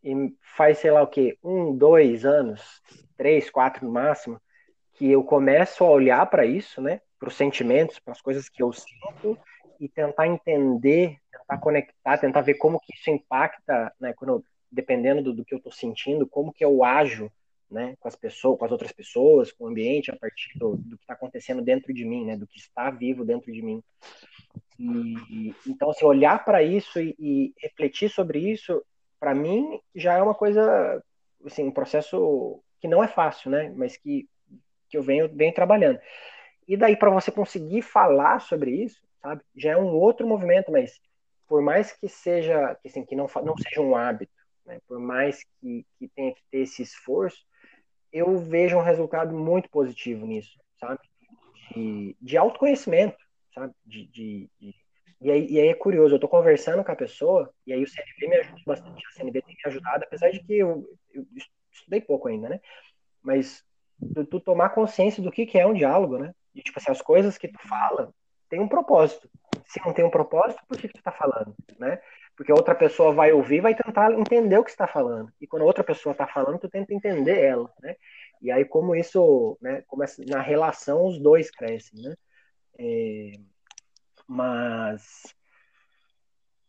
e 0.02 0.34
faz, 0.56 0.78
sei 0.78 0.90
lá 0.90 1.02
o 1.02 1.06
quê, 1.06 1.38
um, 1.42 1.76
dois 1.76 2.24
anos, 2.24 2.82
três, 3.16 3.48
quatro 3.48 3.86
no 3.86 3.92
máximo, 3.92 4.40
que 4.94 5.10
eu 5.10 5.22
começo 5.22 5.84
a 5.84 5.88
olhar 5.88 6.26
para 6.26 6.44
isso, 6.44 6.80
né? 6.80 7.00
Para 7.16 7.28
os 7.28 7.36
sentimentos, 7.36 8.00
para 8.00 8.12
as 8.12 8.20
coisas 8.20 8.48
que 8.48 8.60
eu 8.60 8.72
sinto 8.72 9.38
e 9.78 9.88
tentar 9.88 10.26
entender, 10.26 11.16
tentar 11.30 11.58
conectar, 11.58 12.18
tentar 12.18 12.40
ver 12.40 12.54
como 12.54 12.80
que 12.80 12.92
isso 12.92 13.08
impacta, 13.08 13.92
né? 14.00 14.12
Quando 14.14 14.44
dependendo 14.70 15.22
do, 15.22 15.32
do 15.32 15.44
que 15.44 15.54
eu 15.54 15.58
estou 15.58 15.72
sentindo, 15.72 16.26
como 16.26 16.52
que 16.52 16.64
eu 16.64 16.84
ajo 16.84 17.30
né, 17.70 17.96
com 17.98 18.08
as 18.08 18.16
pessoas, 18.16 18.58
com 18.58 18.64
as 18.64 18.72
outras 18.72 18.92
pessoas, 18.92 19.52
com 19.52 19.64
o 19.64 19.68
ambiente, 19.68 20.10
a 20.10 20.16
partir 20.16 20.56
do, 20.58 20.76
do 20.76 20.96
que 20.96 21.02
está 21.02 21.14
acontecendo 21.14 21.62
dentro 21.62 21.92
de 21.92 22.04
mim, 22.04 22.24
né, 22.24 22.36
do 22.36 22.46
que 22.46 22.58
está 22.58 22.90
vivo 22.90 23.24
dentro 23.24 23.52
de 23.52 23.62
mim. 23.62 23.82
E, 24.78 25.54
então, 25.66 25.90
assim, 25.90 26.04
olhar 26.04 26.44
para 26.44 26.62
isso 26.62 27.00
e, 27.00 27.14
e, 27.18 27.54
refletir 27.58 28.08
sobre 28.10 28.38
isso, 28.38 28.82
para 29.18 29.34
mim 29.34 29.80
já 29.94 30.14
é 30.14 30.22
uma 30.22 30.34
coisa, 30.34 31.02
assim, 31.44 31.64
um 31.64 31.72
processo 31.72 32.62
que 32.80 32.86
não 32.86 33.02
é 33.02 33.08
fácil, 33.08 33.50
né, 33.50 33.72
mas 33.74 33.96
que, 33.96 34.28
que 34.88 34.96
eu 34.96 35.02
venho, 35.02 35.28
venho 35.34 35.54
trabalhando. 35.54 35.98
E 36.68 36.76
daí 36.76 36.96
para 36.96 37.10
você 37.10 37.30
conseguir 37.30 37.82
falar 37.82 38.40
sobre 38.40 38.70
isso, 38.70 39.00
sabe, 39.20 39.42
já 39.56 39.72
é 39.72 39.76
um 39.76 39.94
outro 39.94 40.26
movimento, 40.26 40.70
mas 40.70 41.00
por 41.48 41.62
mais 41.62 41.92
que 41.92 42.08
seja, 42.08 42.76
que, 42.82 42.88
assim, 42.88 43.04
que 43.04 43.16
não, 43.16 43.26
não 43.44 43.56
seja 43.56 43.80
um 43.80 43.96
hábito, 43.96 44.32
né? 44.66 44.78
Por 44.86 44.98
mais 44.98 45.42
que, 45.60 45.86
que 45.98 46.08
tenha 46.08 46.34
que 46.34 46.42
ter 46.50 46.58
esse 46.58 46.82
esforço, 46.82 47.44
eu 48.12 48.38
vejo 48.38 48.76
um 48.76 48.82
resultado 48.82 49.36
muito 49.36 49.68
positivo 49.70 50.26
nisso, 50.26 50.58
sabe? 50.80 51.00
De, 51.74 52.16
de 52.20 52.36
autoconhecimento, 52.36 53.16
sabe? 53.54 53.72
De, 53.84 54.06
de, 54.06 54.50
de... 54.60 54.74
E, 55.20 55.30
aí, 55.30 55.46
e 55.50 55.60
aí 55.60 55.68
é 55.68 55.74
curioso, 55.74 56.14
eu 56.14 56.20
tô 56.20 56.28
conversando 56.28 56.84
com 56.84 56.92
a 56.92 56.96
pessoa, 56.96 57.52
e 57.66 57.72
aí 57.72 57.82
o 57.82 57.88
CNB 57.88 58.28
me 58.28 58.36
ajuda 58.36 58.62
bastante, 58.66 59.02
a 59.06 59.10
CNB 59.12 59.42
tem 59.42 59.54
me 59.54 59.70
ajudado, 59.70 60.04
apesar 60.04 60.30
de 60.30 60.40
que 60.40 60.54
eu, 60.54 60.86
eu 61.12 61.26
estudei 61.72 62.00
pouco 62.00 62.28
ainda, 62.28 62.48
né? 62.48 62.60
Mas 63.22 63.64
tu, 64.14 64.24
tu, 64.26 64.40
tomar 64.40 64.70
consciência 64.70 65.22
do 65.22 65.32
que, 65.32 65.46
que 65.46 65.58
é 65.58 65.66
um 65.66 65.74
diálogo, 65.74 66.18
né? 66.18 66.34
E, 66.54 66.62
tipo 66.62 66.78
assim, 66.78 66.90
as 66.90 67.00
coisas 67.00 67.38
que 67.38 67.48
tu 67.48 67.58
fala 67.66 68.12
tem 68.48 68.60
um 68.60 68.68
propósito. 68.68 69.28
Se 69.66 69.80
não 69.84 69.92
tem 69.92 70.04
um 70.04 70.10
propósito, 70.10 70.62
por 70.68 70.78
que, 70.78 70.88
que 70.88 70.94
tu 70.94 71.02
tá 71.02 71.12
falando, 71.12 71.54
né? 71.78 72.00
Porque 72.36 72.52
outra 72.52 72.74
pessoa 72.74 73.12
vai 73.12 73.32
ouvir 73.32 73.60
vai 73.60 73.74
tentar 73.74 74.12
entender 74.12 74.58
o 74.58 74.64
que 74.64 74.70
está 74.70 74.86
falando. 74.86 75.32
E 75.40 75.46
quando 75.46 75.64
outra 75.64 75.82
pessoa 75.82 76.12
está 76.12 76.26
falando, 76.26 76.58
tu 76.58 76.68
tenta 76.68 76.92
entender 76.92 77.40
ela, 77.42 77.72
né? 77.80 77.96
E 78.42 78.50
aí 78.50 78.64
como 78.64 78.94
isso, 78.94 79.56
né, 79.60 79.82
começa 79.86 80.22
na 80.26 80.42
relação 80.42 81.06
os 81.06 81.18
dois 81.18 81.50
crescem, 81.50 82.02
né? 82.02 82.14
É, 82.78 83.32
mas 84.28 85.34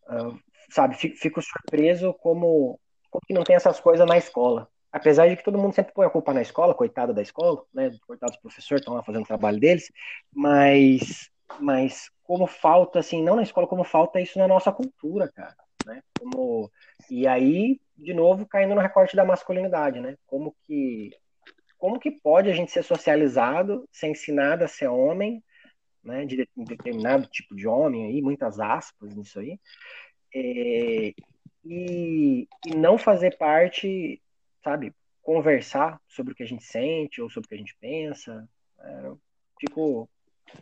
uh, 0.10 0.40
sabe, 0.70 0.96
fico, 0.96 1.42
surpreso 1.42 2.14
como, 2.14 2.80
como 3.10 3.22
que 3.26 3.34
não 3.34 3.44
tem 3.44 3.56
essas 3.56 3.80
coisas 3.80 4.08
na 4.08 4.18
escola. 4.18 4.70
Apesar 4.90 5.28
de 5.28 5.36
que 5.36 5.44
todo 5.44 5.58
mundo 5.58 5.76
sempre 5.76 5.94
põe 5.94 6.06
a 6.06 6.10
culpa 6.10 6.34
na 6.34 6.42
escola, 6.42 6.74
coitada 6.74 7.14
da 7.14 7.22
escola, 7.22 7.64
né? 7.74 7.92
Coitados 8.08 8.36
dos 8.36 8.42
professores 8.42 8.82
estão 8.82 8.94
lá 8.94 9.04
fazendo 9.04 9.24
o 9.24 9.28
trabalho 9.28 9.60
deles, 9.60 9.92
mas 10.34 11.30
mas 11.60 12.10
como 12.28 12.46
falta, 12.46 13.00
assim, 13.00 13.24
não 13.24 13.38
na 13.38 13.42
escola, 13.42 13.66
como 13.66 13.86
falta 13.86 14.20
isso 14.20 14.38
na 14.38 14.48
nossa 14.48 14.70
cultura, 14.72 15.32
cara, 15.32 15.56
né? 15.86 16.04
Como... 16.20 16.70
E 17.10 17.26
aí, 17.26 17.80
de 17.98 18.14
novo, 18.14 18.46
caindo 18.46 18.76
no 18.76 18.82
recorte 18.82 19.16
da 19.16 19.24
masculinidade, 19.24 20.02
né? 20.02 20.18
Como 20.28 20.54
que, 20.68 21.12
como 21.78 21.98
que 21.98 22.12
pode 22.12 22.50
a 22.50 22.54
gente 22.54 22.70
ser 22.70 22.84
socializado, 22.84 23.88
ser 23.90 24.08
ensinado 24.08 24.66
a 24.66 24.68
ser 24.68 24.88
homem, 24.88 25.42
né? 26.04 26.26
De, 26.26 26.36
de 26.36 26.66
determinado 26.66 27.26
tipo 27.28 27.56
de 27.56 27.66
homem 27.66 28.08
aí, 28.08 28.22
muitas 28.22 28.60
aspas 28.60 29.16
nisso 29.16 29.40
aí, 29.40 29.58
é, 30.36 31.14
e, 31.64 32.48
e 32.66 32.76
não 32.76 32.98
fazer 32.98 33.38
parte, 33.38 34.22
sabe, 34.62 34.94
conversar 35.22 36.02
sobre 36.10 36.34
o 36.34 36.36
que 36.36 36.44
a 36.44 36.48
gente 36.48 36.66
sente 36.66 37.22
ou 37.22 37.30
sobre 37.30 37.46
o 37.46 37.50
que 37.50 37.56
a 37.56 37.58
gente 37.58 37.76
pensa. 37.80 38.48
É, 38.80 39.12
fico 39.62 40.10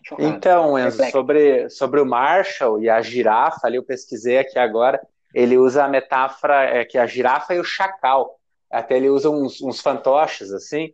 Chocado. 0.04 0.28
Então, 0.28 0.78
Enzo, 0.78 1.04
sobre, 1.10 1.70
sobre 1.70 2.00
o 2.00 2.06
Marshall 2.06 2.82
e 2.82 2.90
a 2.90 3.02
girafa, 3.02 3.62
ali 3.64 3.78
eu 3.78 3.84
pesquisei 3.84 4.38
aqui 4.38 4.60
agora, 4.60 5.02
ele 5.34 5.58
usa 5.58 5.84
a 5.84 5.88
metáfora 5.88 6.64
é, 6.64 6.86
que 6.86 6.98
a 6.98 7.06
girafa 7.06 7.56
e 7.56 7.60
o 7.60 7.64
chacal. 7.64 8.40
Até 8.72 8.98
ele 8.98 9.10
usa 9.10 9.30
uns, 9.30 9.62
uns 9.62 9.82
fantoches, 9.82 10.52
assim, 10.52 10.94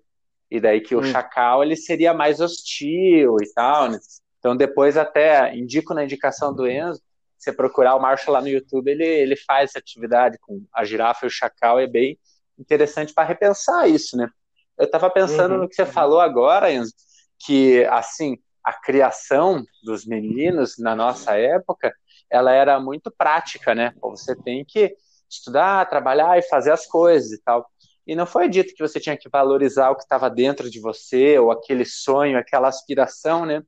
e 0.50 0.60
daí 0.60 0.82
que 0.82 0.96
o 0.96 1.00
hum. 1.00 1.04
chacal 1.04 1.64
ele 1.64 1.76
seria 1.76 2.14
mais 2.14 2.40
hostil 2.40 3.38
e 3.42 3.54
tal, 3.54 3.90
né? 3.90 4.00
Então 4.40 4.56
depois 4.56 4.98
até 4.98 5.56
indico 5.56 5.94
na 5.94 6.04
indicação 6.04 6.54
do 6.54 6.68
Enzo, 6.68 7.02
você 7.38 7.52
procurar 7.52 7.96
o 7.96 8.00
Marshall 8.00 8.34
lá 8.34 8.42
no 8.42 8.48
YouTube, 8.48 8.90
ele, 8.90 9.06
ele 9.06 9.36
faz 9.36 9.72
essa 9.72 9.80
atividade 9.80 10.38
com 10.40 10.64
a 10.74 10.84
girafa 10.84 11.26
e 11.26 11.28
o 11.28 11.32
chacal, 11.32 11.80
é 11.80 11.88
bem 11.88 12.20
interessante 12.58 13.14
para 13.14 13.28
repensar 13.28 13.90
isso, 13.90 14.16
né? 14.16 14.30
Eu 14.78 14.86
estava 14.86 15.10
pensando 15.10 15.54
uhum. 15.54 15.62
no 15.62 15.70
que 15.70 15.76
você 15.76 15.86
falou 15.86 16.20
agora, 16.20 16.72
Enzo, 16.72 16.94
que 17.40 17.84
assim, 17.86 18.38
a 18.64 18.74
criação 18.74 19.64
dos 19.84 20.06
meninos 20.06 20.78
na 20.78 20.96
nossa 20.96 21.38
época, 21.38 21.94
ela 22.30 22.52
era 22.52 22.80
muito 22.80 23.12
prática, 23.12 23.74
né? 23.76 23.94
Você 24.02 24.36
tem 24.36 24.64
que 24.64 24.96
estudar, 25.30 25.90
trabalhar 25.90 26.38
e 26.38 26.44
fazer 26.44 26.72
as 26.72 26.86
coisas 26.86 27.32
e 27.32 27.42
tal. 27.42 27.70
E 28.06 28.16
não 28.16 28.26
foi 28.26 28.50
dito 28.50 28.74
que 28.74 28.86
você 28.86 29.00
tinha 29.00 29.18
que 29.18 29.30
valorizar 29.30 29.90
o 29.90 29.96
que 29.96 30.04
estava 30.04 30.30
dentro 30.30 30.70
de 30.70 30.80
você, 30.80 31.38
ou 31.40 31.52
aquele 31.52 31.86
sonho, 31.86 32.38
aquela 32.38 32.68
aspiração, 32.68 33.46
né? 33.46 33.64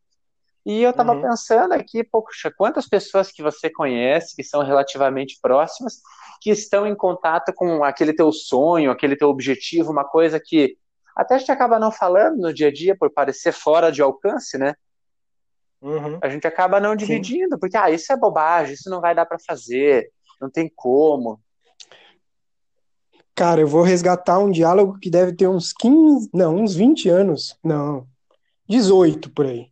E 0.66 0.82
eu 0.82 0.92
estava 0.92 1.14
uhum. 1.14 1.22
pensando 1.22 1.74
aqui, 1.74 2.04
poxa, 2.04 2.52
quantas 2.56 2.88
pessoas 2.88 3.32
que 3.32 3.44
você 3.44 3.70
conhece, 3.70 4.36
que 4.36 4.44
são 4.44 4.64
relativamente 4.64 5.38
próximas, 5.42 6.02
que 6.42 6.52
estão 6.52 6.88
em 6.88 6.96
contato 6.96 7.54
com 7.54 7.84
aquele 7.84 8.14
teu 8.14 8.32
sonho, 8.32 8.90
aquele 8.90 9.16
teu 9.16 9.30
objetivo, 9.30 9.92
uma 9.92 10.06
coisa 10.06 10.40
que 10.40 10.78
até 11.16 11.36
a 11.36 11.38
gente 11.38 11.52
acaba 11.52 11.78
não 11.78 11.92
falando 11.92 12.38
no 12.38 12.54
dia 12.54 12.70
a 12.70 12.74
dia 12.74 12.96
por 12.98 13.12
parecer 13.12 13.52
fora 13.52 13.92
de 13.92 14.02
alcance, 14.02 14.58
né? 14.58 14.74
Uhum. 15.84 16.18
A 16.22 16.30
gente 16.30 16.48
acaba 16.48 16.80
não 16.80 16.96
dividindo, 16.96 17.56
Sim. 17.56 17.60
porque 17.60 17.76
ah, 17.76 17.92
isso 17.92 18.12
é 18.12 18.16
bobagem, 18.16 18.74
isso 18.74 18.90
não 18.90 19.02
vai 19.02 19.14
dar 19.14 19.26
para 19.26 19.38
fazer, 19.38 20.10
não 20.40 20.50
tem 20.50 20.72
como. 20.74 21.42
Cara, 23.36 23.60
eu 23.60 23.68
vou 23.68 23.82
resgatar 23.82 24.40
um 24.40 24.50
diálogo 24.50 24.98
que 25.00 25.10
deve 25.10 25.34
ter 25.34 25.48
uns 25.48 25.74
15, 25.74 26.30
não, 26.34 26.56
uns 26.56 26.74
20 26.74 27.10
anos. 27.10 27.58
Não, 27.62 28.08
18 28.70 29.30
por 29.32 29.46
aí. 29.46 29.68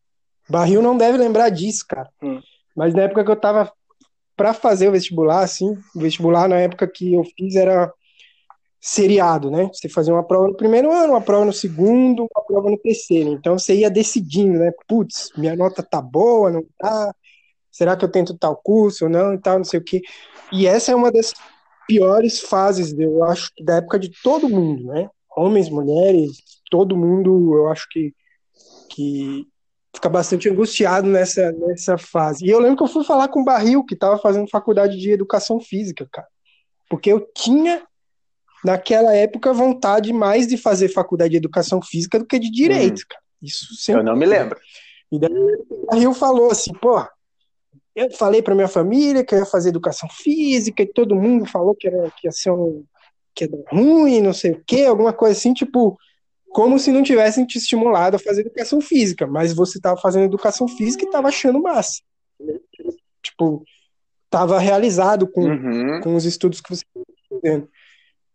Barril 0.50 0.82
não 0.82 0.98
deve 0.98 1.18
lembrar 1.18 1.50
disso, 1.50 1.86
cara. 1.88 2.10
Hum. 2.22 2.42
Mas 2.76 2.94
na 2.94 3.04
época 3.04 3.24
que 3.24 3.32
eu 3.32 3.40
tava 3.40 3.72
para 4.36 4.54
fazer 4.54 4.90
o 4.90 4.92
vestibular, 4.92 5.44
assim, 5.44 5.78
o 5.96 6.00
vestibular 6.00 6.50
na 6.50 6.58
época 6.58 6.88
que 6.88 7.14
eu 7.14 7.24
fiz 7.24 7.56
era 7.56 7.94
seriado, 8.82 9.52
né? 9.52 9.70
Você 9.72 9.88
fazia 9.88 10.12
uma 10.12 10.26
prova 10.26 10.48
no 10.48 10.58
primeiro 10.58 10.92
ano, 10.92 11.14
uma 11.14 11.22
prova 11.22 11.46
no 11.46 11.54
segundo, 11.54 12.28
uma 12.34 12.44
prova 12.44 12.70
no 12.70 12.78
terceiro. 12.80 13.32
Então 13.32 13.58
você 13.58 13.76
ia 13.76 13.92
decidindo, 13.92 14.58
né? 14.58 14.72
Putz, 14.88 15.30
minha 15.38 15.56
nota 15.56 15.84
tá 15.84 16.02
boa, 16.02 16.50
não 16.50 16.66
tá? 16.80 17.14
Será 17.72 17.96
que 17.96 18.04
eu 18.04 18.12
tento 18.12 18.38
tal 18.38 18.56
curso 18.58 19.06
ou 19.06 19.10
não 19.10 19.34
e 19.36 19.38
tal, 19.38 19.58
não 19.58 19.64
sei 19.64 19.80
o 19.80 19.84
quê. 19.84 20.02
E 20.52 20.66
essa 20.66 20.92
é 20.92 20.96
uma 20.96 21.12
das 21.12 21.32
piores 21.88 22.40
fases, 22.40 22.98
eu 22.98 23.24
acho, 23.24 23.52
da 23.64 23.76
época 23.76 24.00
de 24.00 24.12
todo 24.24 24.50
mundo, 24.50 24.86
né? 24.86 25.10
Homens, 25.36 25.70
mulheres, 25.70 26.32
todo 26.70 26.98
mundo, 26.98 27.56
eu 27.56 27.70
acho 27.70 27.88
que, 27.90 28.14
que 28.90 29.46
fica 29.94 30.10
bastante 30.10 30.50
angustiado 30.50 31.08
nessa, 31.08 31.52
nessa 31.52 31.98
fase. 31.98 32.46
E 32.46 32.50
eu 32.50 32.60
lembro 32.60 32.78
que 32.78 32.84
eu 32.84 32.88
fui 32.88 33.04
falar 33.04 33.28
com 33.28 33.42
o 33.42 33.46
Barril, 33.46 33.86
que 33.86 33.94
estava 33.94 34.18
fazendo 34.18 34.50
faculdade 34.50 34.98
de 34.98 35.12
educação 35.12 35.60
física, 35.60 36.08
cara. 36.12 36.28
Porque 36.90 37.12
eu 37.12 37.26
tinha, 37.36 37.84
naquela 38.64 39.16
época, 39.16 39.54
vontade 39.54 40.14
mais 40.14 40.48
de 40.48 40.58
fazer 40.58 40.90
faculdade 40.90 41.32
de 41.32 41.38
educação 41.38 41.82
física 41.82 42.20
do 42.20 42.26
que 42.26 42.40
de 42.40 42.50
direito, 42.50 43.02
hum. 43.02 43.06
cara. 43.10 43.22
Isso 43.42 43.74
sempre. 43.76 44.02
Eu 44.02 44.06
não 44.06 44.16
me 44.16 44.26
lembro. 44.26 44.60
E 45.12 45.20
daí 45.20 45.32
o 45.70 45.86
Barril 45.88 46.14
falou 46.14 46.52
assim, 46.52 46.72
pô, 46.74 47.04
eu 47.96 48.12
falei 48.12 48.42
para 48.42 48.56
minha 48.56 48.68
família 48.68 49.26
que 49.26 49.36
eu 49.36 49.40
ia 49.40 49.46
fazer 49.46 49.70
educação 49.70 50.08
física 50.10 50.84
e 50.84 50.94
todo 50.94 51.16
mundo 51.16 51.46
falou 51.46 51.76
que, 51.76 51.88
era, 51.88 52.10
que 52.12 52.28
ia 52.28 52.32
ser 52.32 52.52
um, 52.52 52.86
que 53.34 53.44
era 53.44 53.54
ruim, 53.72 54.22
não 54.22 54.34
sei 54.34 54.52
o 54.52 54.64
quê, 54.66 54.86
alguma 54.86 55.12
coisa 55.12 55.38
assim, 55.38 55.54
tipo, 55.54 55.98
como 56.50 56.80
se 56.80 56.92
não 56.92 57.04
tivessem 57.04 57.46
te 57.46 57.58
estimulado 57.58 58.16
a 58.16 58.20
fazer 58.20 58.42
educação 58.42 58.80
física, 58.80 59.28
mas 59.28 59.54
você 59.54 59.78
estava 59.78 60.00
fazendo 60.00 60.26
educação 60.26 60.68
física 60.68 61.04
e 61.04 61.08
estava 61.08 61.28
achando 61.28 61.62
massa. 61.62 62.02
Tipo, 63.22 63.64
estava 64.26 64.60
realizado 64.60 65.28
com, 65.28 65.44
uhum. 65.44 66.02
com 66.02 66.16
os 66.16 66.26
estudos 66.26 66.62
que 66.62 66.70
você 66.70 66.86
estava 66.86 67.06
fazendo. 67.30 67.70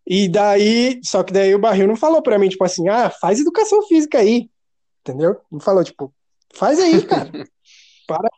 E 0.06 0.28
daí, 0.28 1.00
só 1.02 1.22
que 1.22 1.32
daí 1.32 1.54
o 1.54 1.58
Barril 1.58 1.88
não 1.88 1.96
falou 1.96 2.22
para 2.22 2.38
mim, 2.38 2.48
tipo 2.48 2.64
assim, 2.64 2.88
ah, 2.88 3.10
faz 3.10 3.40
educação 3.40 3.82
física 3.82 4.18
aí, 4.18 4.48
entendeu? 5.00 5.36
Não 5.50 5.58
falou, 5.58 5.82
tipo, 5.82 6.14
faz 6.54 6.78
aí, 6.78 7.02
cara. 7.04 7.30
Para 8.06 8.28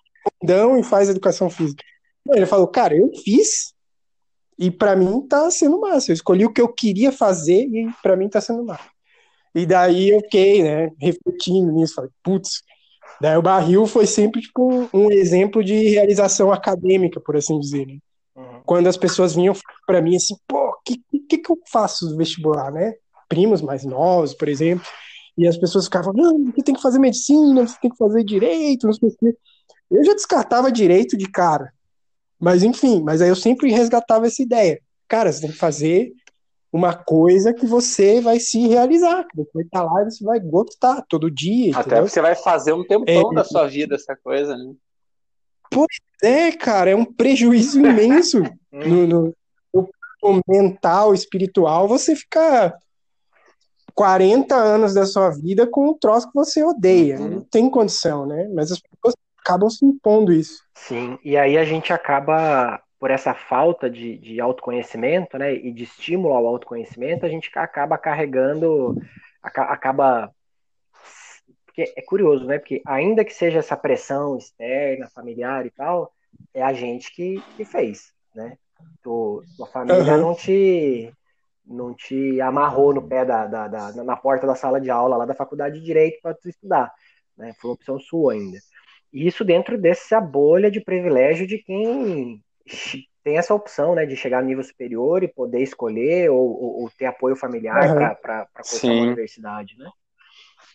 e 0.78 0.82
faz 0.82 1.08
educação 1.08 1.50
física. 1.50 1.84
Ele 2.30 2.46
falou, 2.46 2.68
cara, 2.68 2.96
eu 2.96 3.10
fiz 3.24 3.74
e 4.58 4.70
para 4.70 4.96
mim 4.96 5.26
tá 5.26 5.50
sendo 5.50 5.80
massa. 5.80 6.10
Eu 6.10 6.14
escolhi 6.14 6.44
o 6.44 6.52
que 6.52 6.60
eu 6.60 6.72
queria 6.72 7.12
fazer 7.12 7.64
e 7.64 7.88
para 8.02 8.16
mim 8.16 8.28
tá 8.28 8.40
sendo 8.40 8.64
massa. 8.64 8.88
E 9.54 9.64
daí 9.64 10.10
eu 10.10 10.20
fiquei, 10.20 10.62
né, 10.62 10.90
refletindo 11.00 11.72
nisso, 11.72 11.94
falei, 11.94 12.10
putz. 12.22 12.62
Daí 13.20 13.36
o 13.36 13.42
barril 13.42 13.86
foi 13.86 14.06
sempre 14.06 14.40
tipo 14.40 14.88
um 14.92 15.10
exemplo 15.10 15.64
de 15.64 15.88
realização 15.88 16.52
acadêmica, 16.52 17.20
por 17.20 17.36
assim 17.36 17.58
dizer. 17.58 17.86
Né? 17.86 17.98
Uhum. 18.36 18.60
Quando 18.64 18.86
as 18.86 18.96
pessoas 18.96 19.34
vinham 19.34 19.54
para 19.86 20.00
mim 20.00 20.16
assim, 20.16 20.36
pô, 20.46 20.76
que, 20.96 21.20
que, 21.28 21.38
que 21.38 21.52
eu 21.52 21.58
faço 21.70 22.10
no 22.10 22.16
vestibular, 22.16 22.70
né? 22.72 22.94
Primos 23.28 23.60
mais 23.60 23.84
novos, 23.84 24.34
por 24.34 24.48
exemplo. 24.48 24.86
E 25.36 25.46
as 25.46 25.56
pessoas 25.56 25.84
ficavam, 25.84 26.12
não, 26.12 26.46
você 26.46 26.62
tem 26.62 26.74
que 26.74 26.82
fazer 26.82 26.98
medicina, 26.98 27.66
você 27.66 27.76
tem 27.80 27.90
que 27.90 27.96
fazer 27.96 28.24
direito, 28.24 28.86
não 28.86 28.92
sei 28.92 29.08
o 29.08 29.16
quê. 29.16 29.36
Eu 29.90 30.04
já 30.04 30.14
descartava 30.14 30.72
direito 30.72 31.16
de 31.16 31.30
cara. 31.30 31.72
Mas 32.40 32.62
enfim, 32.62 33.02
mas 33.02 33.20
aí 33.20 33.28
eu 33.28 33.36
sempre 33.36 33.70
resgatava 33.70 34.26
essa 34.26 34.42
ideia. 34.42 34.80
Cara, 35.06 35.32
você 35.32 35.42
tem 35.42 35.50
que 35.50 35.56
fazer 35.56 36.12
uma 36.72 36.94
coisa 36.94 37.54
que 37.54 37.66
você 37.66 38.20
vai 38.20 38.38
se 38.38 38.66
realizar. 38.66 39.26
Você 39.34 39.50
vai 39.54 39.62
estar 39.64 39.82
lá 39.82 40.02
e 40.02 40.04
você 40.10 40.24
vai 40.24 40.38
gostar 40.38 41.04
todo 41.08 41.30
dia. 41.30 41.72
Até 41.72 41.90
entendeu? 41.90 42.08
você 42.08 42.20
vai 42.20 42.34
fazer 42.34 42.72
um 42.72 42.86
tempão 42.86 43.32
é, 43.32 43.34
da 43.34 43.44
sua 43.44 43.66
vida 43.66 43.94
essa 43.94 44.14
coisa, 44.16 44.56
né? 44.56 44.72
Pois 45.70 45.98
é, 46.22 46.52
cara, 46.52 46.90
é 46.90 46.96
um 46.96 47.04
prejuízo 47.04 47.78
imenso 47.78 48.42
no, 48.72 49.06
no, 49.06 49.06
no, 49.06 49.34
mental, 50.46 51.14
espiritual, 51.14 51.88
você 51.88 52.14
ficar 52.14 52.76
40 53.94 54.54
anos 54.54 54.94
da 54.94 55.04
sua 55.04 55.30
vida 55.30 55.66
com 55.66 55.88
um 55.90 55.98
troço 55.98 56.28
que 56.28 56.34
você 56.34 56.62
odeia. 56.62 57.18
Uhum. 57.18 57.28
Não 57.28 57.40
tem 57.40 57.68
condição, 57.68 58.26
né? 58.26 58.48
Mas 58.54 58.70
as 58.70 58.80
pessoas 58.80 59.14
acabam 59.40 59.68
se 59.68 59.84
impondo 59.84 60.32
isso. 60.32 60.62
Sim, 60.74 61.18
e 61.24 61.36
aí 61.36 61.56
a 61.56 61.64
gente 61.64 61.92
acaba, 61.92 62.80
por 63.00 63.10
essa 63.10 63.34
falta 63.34 63.90
de, 63.90 64.18
de 64.18 64.40
autoconhecimento, 64.40 65.38
né, 65.38 65.54
e 65.54 65.72
de 65.72 65.84
estímulo 65.84 66.34
ao 66.34 66.46
autoconhecimento, 66.46 67.24
a 67.24 67.28
gente 67.28 67.50
acaba 67.54 67.96
carregando, 67.98 68.94
acaba. 69.42 70.30
Porque 71.64 71.92
é 71.96 72.02
curioso, 72.02 72.44
né? 72.44 72.58
Porque 72.58 72.82
ainda 72.86 73.24
que 73.24 73.32
seja 73.32 73.58
essa 73.58 73.76
pressão 73.76 74.36
externa, 74.36 75.08
familiar 75.08 75.66
e 75.66 75.70
tal, 75.70 76.12
é 76.54 76.62
a 76.62 76.72
gente 76.72 77.12
que, 77.12 77.42
que 77.56 77.64
fez, 77.64 78.12
né? 78.34 78.56
Tu, 79.02 79.44
tua 79.56 79.66
família 79.66 80.14
uhum. 80.14 80.20
não 80.20 80.34
te 80.34 81.12
não 81.64 81.94
te 81.94 82.40
amarrou 82.40 82.94
no 82.94 83.06
pé 83.06 83.24
da, 83.26 83.46
da, 83.46 83.68
da, 83.68 84.04
na 84.04 84.16
porta 84.16 84.46
da 84.46 84.54
sala 84.54 84.80
de 84.80 84.90
aula 84.90 85.18
lá 85.18 85.26
da 85.26 85.34
faculdade 85.34 85.78
de 85.78 85.84
direito 85.84 86.18
para 86.22 86.34
tu 86.34 86.48
estudar, 86.48 86.90
né? 87.36 87.52
Foi 87.60 87.68
uma 87.68 87.74
opção 87.74 88.00
sua 88.00 88.32
ainda. 88.32 88.58
Isso 89.12 89.44
dentro 89.44 89.76
dessa 89.78 90.20
bolha 90.20 90.70
de 90.70 90.80
privilégio 90.80 91.46
de 91.46 91.58
quem 91.58 92.42
tem 93.22 93.36
essa 93.36 93.54
opção, 93.54 93.94
né, 93.94 94.06
de 94.06 94.16
chegar 94.16 94.38
a 94.38 94.42
nível 94.42 94.64
superior 94.64 95.22
e 95.22 95.28
poder 95.28 95.60
escolher 95.60 96.30
ou, 96.30 96.38
ou, 96.38 96.82
ou 96.82 96.90
ter 96.90 97.04
apoio 97.04 97.36
familiar 97.36 97.90
uhum. 97.90 98.14
para 98.22 98.46
cursar 98.54 98.90
uma 98.90 99.02
universidade, 99.02 99.76
né? 99.76 99.90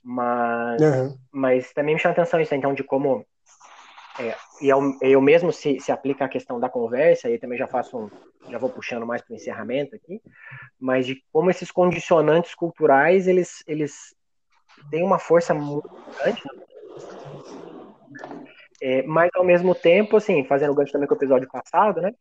Mas, 0.04 0.82
uhum. 0.82 1.18
mas 1.32 1.74
também 1.74 1.96
me 1.96 2.00
chama 2.00 2.14
atenção 2.14 2.40
isso, 2.40 2.54
então, 2.54 2.74
de 2.74 2.84
como 2.84 3.26
é, 4.20 4.36
e 4.62 4.70
eu, 4.70 4.80
eu 5.02 5.22
mesmo 5.22 5.52
se, 5.52 5.80
se 5.80 5.92
aplica 5.92 6.26
a 6.26 6.30
questão 6.30 6.60
da 6.60 6.70
conversa, 6.70 7.30
e 7.30 7.40
também 7.40 7.58
já 7.58 7.68
faço 7.68 7.98
um, 7.98 8.10
já 8.50 8.58
vou 8.58 8.70
puxando 8.70 9.06
mais 9.06 9.22
para 9.22 9.34
o 9.34 9.36
encerramento 9.36 9.96
aqui, 9.96 10.22
mas 10.80 11.06
de 11.06 11.24
como 11.32 11.50
esses 11.50 11.72
condicionantes 11.72 12.54
culturais, 12.54 13.28
eles, 13.28 13.64
eles 13.68 14.16
têm 14.92 15.04
uma 15.04 15.20
força 15.20 15.54
muito 15.54 15.90
grande 16.22 16.42
é, 18.82 19.02
mas 19.04 19.30
ao 19.34 19.46
mesmo 19.46 19.74
tempo, 19.74 20.18
assim, 20.18 20.44
fazendo 20.44 20.72
o 20.72 20.76
gancho 20.76 20.92
também 20.92 21.08
com 21.08 21.14
o 21.14 21.18
episódio 21.18 21.48
passado, 21.50 22.02
né? 22.02 22.14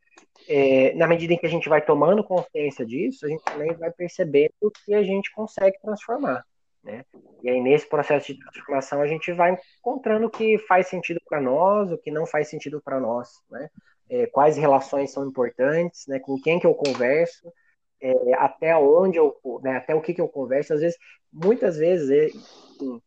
É, 0.49 0.95
na 0.95 1.09
medida 1.09 1.33
em 1.33 1.37
que 1.37 1.45
a 1.45 1.51
gente 1.51 1.69
vai 1.69 1.85
tomando 1.85 2.23
consciência 2.23 2.87
disso, 2.87 3.27
a 3.27 3.29
gente 3.29 3.43
também 3.43 3.75
vai 3.75 3.91
percebendo 3.91 4.71
que 4.85 4.95
a 4.95 5.03
gente 5.03 5.33
consegue 5.33 5.77
transformar, 5.83 6.45
né? 6.83 7.05
E 7.43 7.51
aí 7.51 7.61
nesse 7.61 7.89
processo 7.89 8.33
de 8.33 8.39
transformação 8.39 9.01
a 9.01 9.07
gente 9.07 9.33
vai 9.33 9.57
encontrando 9.79 10.27
o 10.27 10.31
que 10.31 10.59
faz 10.61 10.89
sentido 10.89 11.21
para 11.29 11.41
nós, 11.41 11.91
o 11.91 11.99
que 11.99 12.11
não 12.11 12.27
faz 12.27 12.49
sentido 12.49 12.81
para 12.83 13.01
nós, 13.01 13.29
né? 13.51 13.69
É, 14.09 14.27
quais 14.27 14.57
relações 14.57 15.13
são 15.13 15.27
importantes, 15.27 16.07
né? 16.07 16.19
Com 16.19 16.41
quem 16.41 16.61
que 16.61 16.67
eu 16.67 16.75
converso, 16.75 17.53
é, 18.01 18.35
até 18.35 18.77
onde 18.77 19.19
eu, 19.19 19.37
né? 19.63 19.77
Até 19.77 19.95
o 19.95 20.03
que 20.03 20.15
que 20.15 20.21
eu 20.21 20.29
converso. 20.29 20.75
Às 20.75 20.81
vezes, 20.81 20.99
muitas 21.33 21.77
vezes, 21.77 22.11
é, 22.11 22.27
assim, 22.27 23.01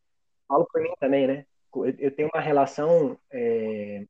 falo 0.48 0.66
por 0.72 0.82
mim 0.82 0.94
também, 1.00 1.28
né? 1.28 1.46
eu 2.00 2.16
tenho 2.16 2.30
uma 2.34 2.42
relação 2.42 3.18
é, 3.30 4.06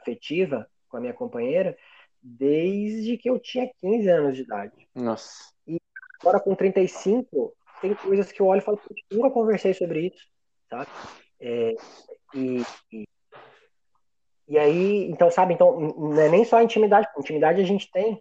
afetiva 0.00 0.70
com 0.88 0.96
a 0.96 1.00
minha 1.00 1.12
companheira 1.12 1.76
desde 2.22 3.16
que 3.16 3.28
eu 3.28 3.38
tinha 3.38 3.70
15 3.80 4.08
anos 4.08 4.36
de 4.36 4.42
idade. 4.42 4.88
Nossa. 4.94 5.52
E 5.66 5.80
agora 6.20 6.40
com 6.40 6.54
35, 6.54 7.54
tem 7.80 7.94
coisas 7.94 8.30
que 8.32 8.40
eu 8.40 8.46
olho 8.46 8.58
e 8.58 8.64
falo, 8.64 8.80
nunca 9.10 9.30
conversei 9.30 9.74
sobre 9.74 10.08
isso, 10.08 10.26
sabe? 10.68 10.90
É, 11.40 11.74
e, 12.34 12.62
e, 12.92 13.04
e, 14.48 14.58
aí, 14.58 15.10
então, 15.10 15.30
sabe, 15.30 15.54
então, 15.54 15.78
não 15.78 16.20
é 16.20 16.28
nem 16.28 16.44
só 16.44 16.56
a 16.56 16.62
intimidade, 16.62 17.08
intimidade 17.18 17.60
a 17.60 17.64
gente 17.64 17.90
tem, 17.90 18.20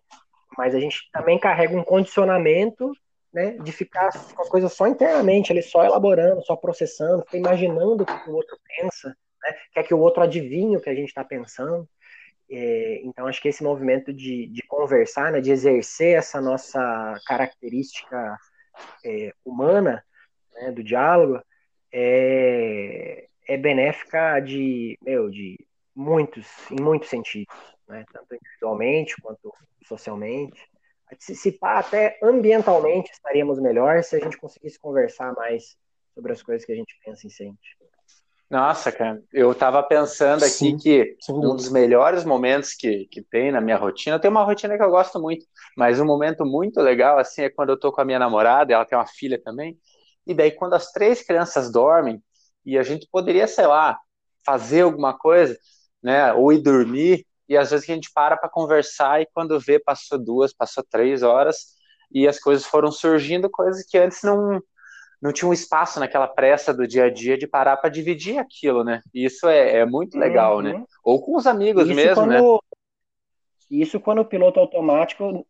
mas 0.57 0.75
a 0.75 0.79
gente 0.79 1.09
também 1.11 1.39
carrega 1.39 1.77
um 1.77 1.83
condicionamento 1.83 2.91
né, 3.33 3.51
de 3.57 3.71
ficar 3.71 4.11
com 4.33 4.41
as 4.41 4.49
coisas 4.49 4.73
só 4.73 4.87
internamente, 4.87 5.51
ele 5.51 5.61
só 5.61 5.83
elaborando, 5.83 6.43
só 6.43 6.55
processando, 6.55 7.25
imaginando 7.33 8.03
o 8.03 8.05
que 8.05 8.29
o 8.29 8.35
outro 8.35 8.57
pensa, 8.67 9.09
né, 9.43 9.55
quer 9.73 9.83
que 9.83 9.93
o 9.93 9.99
outro 9.99 10.23
adivinhe 10.23 10.77
o 10.77 10.81
que 10.81 10.89
a 10.89 10.95
gente 10.95 11.09
está 11.09 11.23
pensando. 11.23 11.87
É, 12.49 13.01
então, 13.03 13.27
acho 13.27 13.41
que 13.41 13.49
esse 13.49 13.61
movimento 13.61 14.13
de, 14.13 14.47
de 14.47 14.61
conversar, 14.63 15.31
né, 15.31 15.41
de 15.41 15.51
exercer 15.51 16.17
essa 16.17 16.39
nossa 16.39 17.13
característica 17.25 18.37
é, 19.03 19.33
humana 19.45 20.03
né, 20.53 20.71
do 20.71 20.83
diálogo 20.83 21.41
é, 21.91 23.27
é 23.47 23.57
benéfica 23.57 24.39
de, 24.39 24.97
meu, 25.01 25.29
de 25.29 25.57
muitos, 25.95 26.47
em 26.71 26.81
muitos 26.81 27.09
sentidos, 27.09 27.55
né, 27.87 28.05
tanto 28.11 28.35
individualmente 28.35 29.15
quanto 29.21 29.53
socialmente 29.85 30.59
se 31.17 31.57
até 31.61 32.19
ambientalmente 32.21 33.11
estaríamos 33.11 33.59
melhor 33.59 34.03
se 34.03 34.15
a 34.15 34.19
gente 34.19 34.37
conseguisse 34.37 34.77
conversar 34.77 35.33
mais 35.33 35.77
sobre 36.13 36.33
as 36.33 36.43
coisas 36.43 36.65
que 36.65 36.71
a 36.71 36.75
gente 36.75 36.97
pensa 37.03 37.27
e 37.27 37.29
sente. 37.29 37.76
Nossa, 38.49 38.91
cara, 38.93 39.21
eu 39.33 39.53
tava 39.53 39.83
pensando 39.83 40.45
aqui 40.45 40.71
sim, 40.71 40.77
que 40.77 41.17
um 41.27 41.53
dos 41.53 41.67
melhores 41.69 42.23
momentos 42.23 42.73
que, 42.73 43.05
que 43.11 43.21
tem 43.21 43.51
na 43.51 43.59
minha 43.59 43.75
rotina, 43.75 44.15
eu 44.15 44.19
tenho 44.21 44.31
uma 44.33 44.43
rotina 44.43 44.77
que 44.77 44.83
eu 44.83 44.89
gosto 44.89 45.19
muito, 45.21 45.45
mas 45.75 45.99
um 45.99 46.05
momento 46.05 46.45
muito 46.45 46.79
legal, 46.79 47.19
assim, 47.19 47.41
é 47.41 47.49
quando 47.49 47.71
eu 47.71 47.79
tô 47.79 47.91
com 47.91 47.99
a 47.99 48.05
minha 48.05 48.17
namorada, 48.19 48.73
ela 48.73 48.85
tem 48.85 48.97
uma 48.97 49.05
filha 49.05 49.41
também, 49.43 49.77
e 50.25 50.33
daí 50.33 50.49
quando 50.51 50.75
as 50.75 50.91
três 50.93 51.21
crianças 51.21 51.69
dormem, 51.69 52.23
e 52.65 52.77
a 52.77 52.83
gente 52.83 53.05
poderia, 53.11 53.47
sei 53.47 53.67
lá, 53.67 53.99
fazer 54.45 54.81
alguma 54.81 55.17
coisa, 55.17 55.57
né, 56.01 56.31
ou 56.33 56.51
ir 56.53 56.61
dormir, 56.61 57.25
E 57.49 57.57
às 57.57 57.71
vezes 57.71 57.89
a 57.89 57.93
gente 57.93 58.11
para 58.13 58.37
para 58.37 58.49
conversar 58.49 59.21
e 59.21 59.27
quando 59.33 59.59
vê, 59.59 59.79
passou 59.79 60.17
duas, 60.17 60.53
passou 60.53 60.83
três 60.89 61.21
horas 61.23 61.75
e 62.11 62.27
as 62.27 62.39
coisas 62.39 62.65
foram 62.65 62.91
surgindo, 62.91 63.49
coisas 63.49 63.85
que 63.85 63.97
antes 63.97 64.21
não, 64.23 64.61
não 65.21 65.31
tinha 65.31 65.49
um 65.49 65.53
espaço 65.53 65.99
naquela 65.99 66.27
pressa 66.27 66.73
do 66.73 66.87
dia 66.87 67.05
a 67.05 67.09
dia 67.09 67.37
de 67.37 67.47
parar 67.47 67.77
para 67.77 67.89
dividir 67.89 68.37
aquilo, 68.37 68.83
né? 68.83 69.01
E 69.13 69.25
isso 69.25 69.47
é, 69.47 69.79
é 69.79 69.85
muito 69.85 70.17
legal, 70.17 70.61
né? 70.61 70.73
uhum. 70.73 70.79
né? 70.79 70.85
Ou 71.03 71.21
com 71.21 71.35
os 71.35 71.47
amigos 71.47 71.85
isso 71.85 71.95
mesmo, 71.95 72.15
quando, 72.15 72.29
né? 72.29 72.59
Isso 73.69 73.99
quando 73.99 74.19
o 74.19 74.25
piloto 74.25 74.59
automático. 74.59 75.45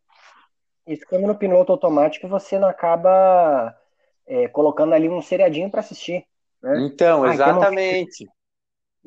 Isso 0.86 1.03
quando 1.10 1.27
no 1.27 1.36
piloto 1.36 1.71
automático 1.71 2.27
você 2.27 2.58
não 2.58 2.67
acaba 2.67 3.75
é, 4.25 4.47
colocando 4.47 4.93
ali 4.93 5.10
um 5.10 5.21
seriadinho 5.21 5.69
para 5.69 5.82
assistir. 5.82 6.25
Né? 6.63 6.88
Então, 6.88 7.23
ah, 7.23 7.34
exatamente. 7.34 8.23
Então 8.23 8.38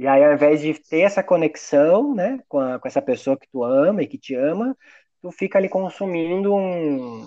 e 0.01 0.07
aí, 0.07 0.25
ao 0.25 0.33
invés 0.33 0.63
de 0.63 0.73
ter 0.73 1.01
essa 1.01 1.23
conexão, 1.23 2.15
né, 2.15 2.41
com, 2.49 2.59
a, 2.59 2.79
com 2.79 2.89
essa 2.89 3.03
pessoa 3.03 3.37
que 3.37 3.47
tu 3.53 3.63
ama 3.63 4.03
e 4.03 4.07
que 4.07 4.17
te 4.17 4.35
ama, 4.35 4.75
tu 5.21 5.31
fica 5.31 5.59
ali 5.59 5.69
consumindo 5.69 6.55
um. 6.55 7.21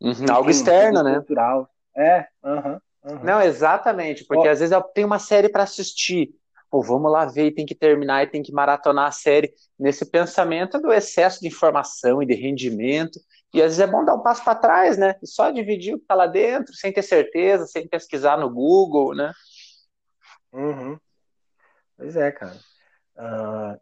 Uhum, 0.00 0.26
algo 0.30 0.48
externo, 0.48 1.00
um 1.00 1.02
né? 1.02 1.14
Cultural. 1.16 1.68
É, 1.96 2.26
aham. 2.42 2.80
Uhum, 3.04 3.12
uhum. 3.12 3.24
Não, 3.24 3.40
exatamente, 3.40 4.24
porque 4.24 4.48
às 4.48 4.60
vezes 4.60 4.72
eu 4.72 4.82
tenho 4.82 5.06
uma 5.06 5.18
série 5.18 5.48
para 5.48 5.64
assistir. 5.64 6.30
Pô, 6.70 6.80
vamos 6.80 7.12
lá 7.12 7.26
ver 7.26 7.48
e 7.48 7.54
tem 7.54 7.66
que 7.66 7.74
terminar 7.74 8.22
e 8.22 8.28
tem 8.28 8.42
que 8.42 8.52
maratonar 8.52 9.08
a 9.08 9.12
série. 9.12 9.52
Nesse 9.78 10.10
pensamento 10.10 10.80
do 10.80 10.90
excesso 10.90 11.40
de 11.40 11.48
informação 11.48 12.22
e 12.22 12.26
de 12.26 12.34
rendimento. 12.34 13.20
E 13.52 13.60
às 13.60 13.76
vezes 13.76 13.80
é 13.80 13.86
bom 13.86 14.02
dar 14.02 14.14
um 14.14 14.22
passo 14.22 14.42
para 14.42 14.54
trás, 14.54 14.96
né? 14.96 15.14
E 15.22 15.26
só 15.26 15.50
dividir 15.50 15.94
o 15.94 15.98
que 15.98 16.04
está 16.04 16.14
lá 16.14 16.26
dentro, 16.26 16.74
sem 16.74 16.90
ter 16.90 17.02
certeza, 17.02 17.66
sem 17.66 17.86
pesquisar 17.86 18.38
no 18.38 18.48
Google, 18.48 19.14
né? 19.14 19.30
Uhum. 20.50 20.98
Pois 21.98 22.16
é, 22.16 22.32
cara. 22.32 22.58
Uh, 23.16 23.78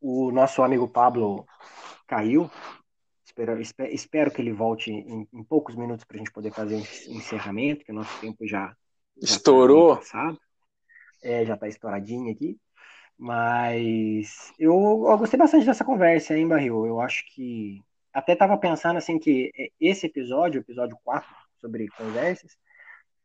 o 0.00 0.30
nosso 0.30 0.62
amigo 0.62 0.86
Pablo 0.86 1.44
caiu. 2.06 2.48
Espero, 3.24 3.60
espero 3.90 4.30
que 4.30 4.42
ele 4.42 4.52
volte 4.52 4.90
em, 4.90 5.26
em 5.32 5.42
poucos 5.42 5.74
minutos 5.74 6.04
para 6.04 6.16
a 6.16 6.18
gente 6.18 6.32
poder 6.32 6.52
fazer 6.52 6.76
o 6.76 7.12
encerramento, 7.12 7.84
que 7.84 7.90
o 7.90 7.94
nosso 7.94 8.20
tempo 8.20 8.46
já, 8.46 8.68
já 8.68 9.28
tá 9.28 9.34
estourou. 9.34 9.96
Tá 9.96 10.36
é, 11.22 11.44
já 11.44 11.54
está 11.54 11.66
estouradinho 11.66 12.30
aqui. 12.30 12.58
Mas 13.18 14.52
eu, 14.58 14.72
eu, 15.08 15.18
gostei 15.18 15.38
bastante 15.38 15.64
dessa 15.64 15.84
conversa, 15.84 16.36
hein, 16.36 16.46
Barril? 16.46 16.86
Eu 16.86 17.00
acho 17.00 17.24
que 17.32 17.80
até 18.12 18.34
estava 18.34 18.56
pensando 18.58 18.98
assim 18.98 19.18
que 19.18 19.50
esse 19.80 20.06
episódio, 20.06 20.60
o 20.60 20.64
episódio 20.64 20.98
4, 21.02 21.28
sobre 21.60 21.88
conversas, 21.88 22.56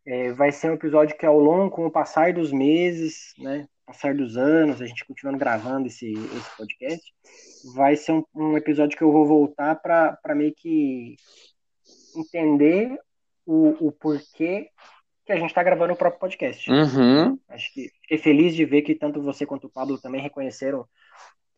é, 0.06 0.32
vai 0.32 0.52
ser 0.52 0.72
um 0.72 0.76
episódio 0.76 1.18
que 1.18 1.26
ao 1.26 1.40
longo, 1.40 1.76
com 1.76 1.86
o 1.86 1.92
passar 1.92 2.34
dos 2.34 2.52
meses, 2.52 3.34
né, 3.38 3.68
passar 3.90 4.14
dos 4.14 4.38
anos, 4.38 4.80
a 4.82 4.86
gente 4.86 5.04
continuando 5.04 5.40
gravando 5.40 5.88
esse, 5.88 6.14
esse 6.14 6.58
podcast, 6.58 7.14
vai 7.74 7.96
ser 7.96 8.12
um, 8.12 8.24
um 8.36 8.56
episódio 8.56 8.96
que 8.96 9.04
eu 9.04 9.12
vou 9.12 9.26
voltar 9.26 9.76
para 9.78 10.36
meio 10.36 10.54
que 10.56 11.16
entender 12.16 12.96
o, 13.48 13.88
o 13.88 13.92
porquê 13.92 14.70
que 15.26 15.32
a 15.32 15.38
gente 15.38 15.50
está 15.50 15.64
gravando 15.64 15.94
o 15.94 15.98
próprio 15.98 16.20
podcast. 16.20 16.70
Uhum. 16.70 17.40
Acho 17.50 17.74
que 17.74 17.90
fiquei 18.04 18.18
feliz 18.20 18.56
de 18.56 18.64
ver 18.64 18.84
que 18.84 18.94
tanto 18.94 19.24
você 19.24 19.44
quanto 19.44 19.66
o 19.66 19.72
Pablo 19.72 20.00
também 20.00 20.22
reconheceram 20.22 20.86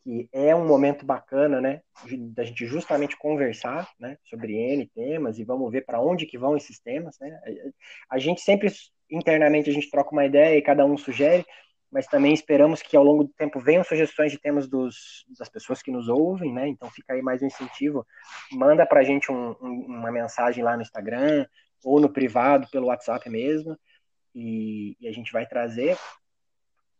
que 0.01 0.29
é 0.31 0.55
um 0.55 0.65
momento 0.65 1.05
bacana, 1.05 1.59
né, 1.61 1.81
da 2.33 2.43
gente 2.43 2.65
justamente 2.65 3.17
conversar, 3.17 3.87
né, 3.99 4.17
sobre 4.23 4.53
N 4.53 4.87
temas 4.87 5.37
e 5.37 5.43
vamos 5.43 5.69
ver 5.69 5.85
para 5.85 6.01
onde 6.01 6.25
que 6.25 6.37
vão 6.37 6.55
esses 6.55 6.79
temas, 6.79 7.19
né? 7.19 7.39
A 8.09 8.17
gente 8.17 8.41
sempre 8.41 8.71
internamente 9.11 9.69
a 9.69 9.73
gente 9.73 9.91
troca 9.91 10.11
uma 10.11 10.25
ideia 10.25 10.57
e 10.57 10.61
cada 10.61 10.85
um 10.85 10.97
sugere, 10.97 11.45
mas 11.91 12.07
também 12.07 12.33
esperamos 12.33 12.81
que 12.81 12.95
ao 12.95 13.03
longo 13.03 13.25
do 13.25 13.33
tempo 13.33 13.59
venham 13.59 13.83
sugestões 13.83 14.31
de 14.31 14.39
temas 14.39 14.67
dos, 14.67 15.25
das 15.37 15.49
pessoas 15.49 15.81
que 15.81 15.91
nos 15.91 16.07
ouvem, 16.07 16.53
né? 16.53 16.67
Então 16.67 16.89
fica 16.89 17.13
aí 17.13 17.21
mais 17.21 17.41
um 17.41 17.47
incentivo, 17.47 18.07
manda 18.51 18.85
para 18.85 19.01
a 19.01 19.03
gente 19.03 19.31
um, 19.31 19.55
um, 19.61 19.85
uma 19.87 20.11
mensagem 20.11 20.63
lá 20.63 20.75
no 20.75 20.81
Instagram 20.81 21.45
ou 21.83 21.99
no 21.99 22.09
privado 22.09 22.67
pelo 22.71 22.87
WhatsApp 22.87 23.29
mesmo 23.29 23.77
e, 24.33 24.95
e 25.01 25.07
a 25.07 25.11
gente 25.11 25.33
vai 25.33 25.45
trazer. 25.45 25.97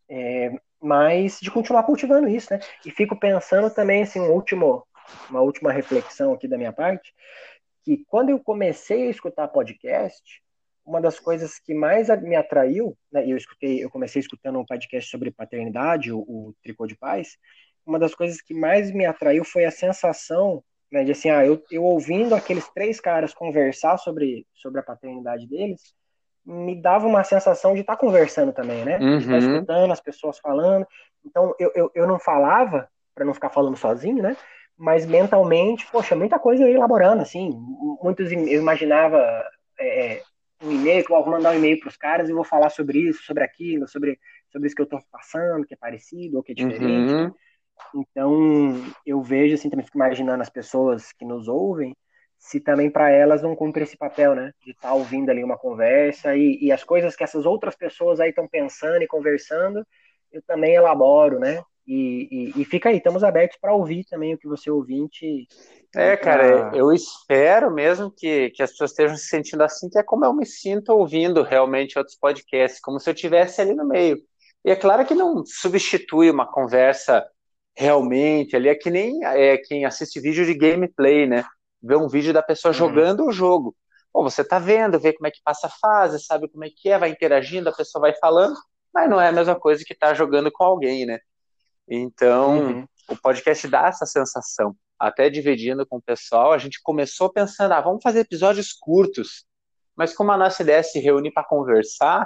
É, 0.08 0.52
mas 0.78 1.38
de 1.40 1.50
continuar 1.50 1.84
cultivando 1.84 2.28
isso, 2.28 2.52
né? 2.52 2.60
E 2.84 2.90
fico 2.90 3.18
pensando 3.18 3.72
também, 3.72 4.02
assim, 4.02 4.20
um 4.20 4.32
último, 4.32 4.86
uma 5.30 5.40
última 5.40 5.72
reflexão 5.72 6.34
aqui 6.34 6.46
da 6.46 6.58
minha 6.58 6.72
parte, 6.72 7.14
que 7.84 8.04
quando 8.08 8.28
eu 8.28 8.38
comecei 8.38 9.06
a 9.06 9.10
escutar 9.10 9.48
podcast, 9.48 10.41
uma 10.84 11.00
das 11.00 11.18
coisas 11.18 11.58
que 11.58 11.74
mais 11.74 12.08
me 12.22 12.36
atraiu, 12.36 12.96
né, 13.12 13.24
eu 13.26 13.36
escutei, 13.36 13.82
eu 13.82 13.90
comecei 13.90 14.20
escutando 14.20 14.58
um 14.58 14.66
podcast 14.66 15.10
sobre 15.10 15.30
paternidade, 15.30 16.12
o, 16.12 16.18
o 16.20 16.54
Tricô 16.62 16.86
de 16.86 16.96
Paz, 16.96 17.36
uma 17.86 17.98
das 17.98 18.14
coisas 18.14 18.40
que 18.40 18.54
mais 18.54 18.92
me 18.92 19.06
atraiu 19.06 19.44
foi 19.44 19.64
a 19.64 19.70
sensação 19.70 20.62
né, 20.90 21.04
de 21.04 21.12
assim, 21.12 21.30
ah, 21.30 21.44
eu, 21.44 21.62
eu 21.70 21.82
ouvindo 21.82 22.34
aqueles 22.34 22.68
três 22.68 23.00
caras 23.00 23.32
conversar 23.32 23.96
sobre, 23.96 24.46
sobre 24.54 24.80
a 24.80 24.82
paternidade 24.82 25.46
deles, 25.46 25.94
me 26.44 26.80
dava 26.80 27.06
uma 27.06 27.24
sensação 27.24 27.72
de 27.72 27.80
estar 27.80 27.94
tá 27.94 28.00
conversando 28.00 28.52
também, 28.52 28.84
né? 28.84 28.98
Uhum. 28.98 29.18
De 29.18 29.24
estar 29.24 29.32
tá 29.32 29.38
escutando 29.38 29.92
as 29.92 30.00
pessoas 30.00 30.38
falando. 30.38 30.86
Então, 31.24 31.54
eu, 31.58 31.72
eu, 31.74 31.90
eu 31.94 32.06
não 32.06 32.18
falava, 32.18 32.88
para 33.14 33.24
não 33.24 33.32
ficar 33.32 33.48
falando 33.48 33.76
sozinho, 33.76 34.22
né? 34.22 34.36
Mas 34.76 35.06
mentalmente, 35.06 35.86
poxa, 35.90 36.16
muita 36.16 36.38
coisa 36.38 36.64
eu 36.64 36.68
ia 36.68 36.74
elaborando, 36.74 37.22
assim. 37.22 37.50
Muitos, 38.02 38.30
eu 38.32 38.60
imaginava 38.60 39.18
é, 39.78 40.14
é 40.14 40.22
um 40.62 40.70
e-mail, 40.70 41.04
que 41.04 41.12
eu 41.12 41.22
vou 41.22 41.32
mandar 41.32 41.50
um 41.50 41.56
e-mail 41.56 41.78
para 41.80 41.88
os 41.88 41.96
caras 41.96 42.28
e 42.28 42.32
vou 42.32 42.44
falar 42.44 42.70
sobre 42.70 42.98
isso, 42.98 43.22
sobre 43.22 43.42
aquilo, 43.42 43.88
sobre, 43.88 44.18
sobre 44.50 44.66
isso 44.66 44.76
que 44.76 44.82
eu 44.82 44.84
estou 44.84 45.00
passando, 45.10 45.66
que 45.66 45.74
é 45.74 45.76
parecido 45.76 46.36
ou 46.36 46.42
que 46.42 46.52
é 46.52 46.54
diferente. 46.54 47.12
Uhum. 47.12 47.34
Então, 47.94 48.74
eu 49.04 49.20
vejo, 49.22 49.54
assim, 49.54 49.68
também 49.68 49.84
fico 49.84 49.98
imaginando 49.98 50.42
as 50.42 50.50
pessoas 50.50 51.12
que 51.12 51.24
nos 51.24 51.48
ouvem, 51.48 51.96
se 52.38 52.60
também 52.60 52.90
para 52.90 53.10
elas 53.10 53.42
não 53.42 53.54
cumpre 53.54 53.84
esse 53.84 53.96
papel, 53.96 54.34
né? 54.34 54.52
De 54.64 54.72
estar 54.72 54.88
tá 54.88 54.94
ouvindo 54.94 55.30
ali 55.30 55.44
uma 55.44 55.56
conversa 55.56 56.34
e, 56.36 56.58
e, 56.60 56.72
as 56.72 56.82
coisas 56.82 57.14
que 57.14 57.22
essas 57.22 57.46
outras 57.46 57.76
pessoas 57.76 58.18
aí 58.18 58.30
estão 58.30 58.48
pensando 58.48 59.02
e 59.02 59.06
conversando, 59.06 59.86
eu 60.32 60.42
também 60.42 60.74
elaboro, 60.74 61.38
né? 61.38 61.62
E, 61.86 62.52
e, 62.56 62.62
e 62.62 62.64
fica 62.64 62.88
aí, 62.88 62.96
estamos 62.96 63.22
abertos 63.22 63.58
para 63.60 63.74
ouvir 63.74 64.04
também 64.04 64.34
o 64.34 64.38
que 64.38 64.48
você 64.48 64.70
ouvinte. 64.70 65.46
É, 65.94 66.16
cara, 66.16 66.74
eu 66.74 66.90
espero 66.92 67.70
mesmo 67.70 68.10
que, 68.10 68.50
que 68.50 68.62
as 68.62 68.70
pessoas 68.70 68.90
estejam 68.92 69.16
se 69.16 69.26
sentindo 69.26 69.62
assim, 69.62 69.90
que 69.90 69.98
é 69.98 70.02
como 70.02 70.24
eu 70.24 70.32
me 70.32 70.46
sinto 70.46 70.90
ouvindo 70.90 71.42
realmente 71.42 71.98
outros 71.98 72.16
podcasts, 72.16 72.80
como 72.80 72.98
se 72.98 73.10
eu 73.10 73.14
estivesse 73.14 73.60
ali 73.60 73.74
no 73.74 73.86
meio. 73.86 74.16
E 74.64 74.70
é 74.70 74.76
claro 74.76 75.04
que 75.04 75.14
não 75.14 75.44
substitui 75.44 76.30
uma 76.30 76.50
conversa 76.50 77.26
realmente 77.76 78.56
ali, 78.56 78.68
é 78.68 78.74
que 78.74 78.90
nem 78.90 79.24
é, 79.24 79.58
quem 79.58 79.84
assiste 79.84 80.20
vídeo 80.20 80.46
de 80.46 80.54
gameplay, 80.54 81.26
né? 81.26 81.44
ver 81.82 81.96
um 81.96 82.08
vídeo 82.08 82.32
da 82.32 82.42
pessoa 82.42 82.72
uhum. 82.72 82.78
jogando 82.78 83.26
o 83.26 83.32
jogo. 83.32 83.74
Pô, 84.12 84.22
você 84.22 84.44
tá 84.44 84.58
vendo, 84.58 85.00
vê 85.00 85.12
como 85.12 85.26
é 85.26 85.30
que 85.30 85.40
passa 85.44 85.66
a 85.66 85.70
fase, 85.70 86.22
sabe 86.24 86.48
como 86.48 86.64
é 86.64 86.68
que 86.74 86.88
é, 86.88 86.98
vai 86.98 87.10
interagindo, 87.10 87.68
a 87.68 87.74
pessoa 87.74 88.02
vai 88.02 88.14
falando, 88.20 88.54
mas 88.94 89.10
não 89.10 89.20
é 89.20 89.28
a 89.28 89.32
mesma 89.32 89.58
coisa 89.58 89.82
que 89.84 89.94
tá 89.94 90.14
jogando 90.14 90.50
com 90.52 90.64
alguém, 90.64 91.06
né? 91.06 91.18
Então, 91.88 92.58
uhum. 92.58 92.86
o 93.08 93.16
podcast 93.16 93.66
dá 93.66 93.88
essa 93.88 94.06
sensação. 94.06 94.76
Até 95.02 95.28
dividindo 95.28 95.84
com 95.84 95.96
o 95.96 96.02
pessoal, 96.02 96.52
a 96.52 96.58
gente 96.58 96.80
começou 96.80 97.28
pensando, 97.28 97.72
ah, 97.72 97.80
vamos 97.80 98.00
fazer 98.04 98.20
episódios 98.20 98.72
curtos. 98.72 99.44
Mas 99.96 100.14
como 100.14 100.30
a 100.30 100.36
nossa 100.36 100.62
ideia 100.62 100.76
é 100.76 100.82
se 100.84 101.00
reunir 101.00 101.32
para 101.32 101.42
conversar, 101.42 102.24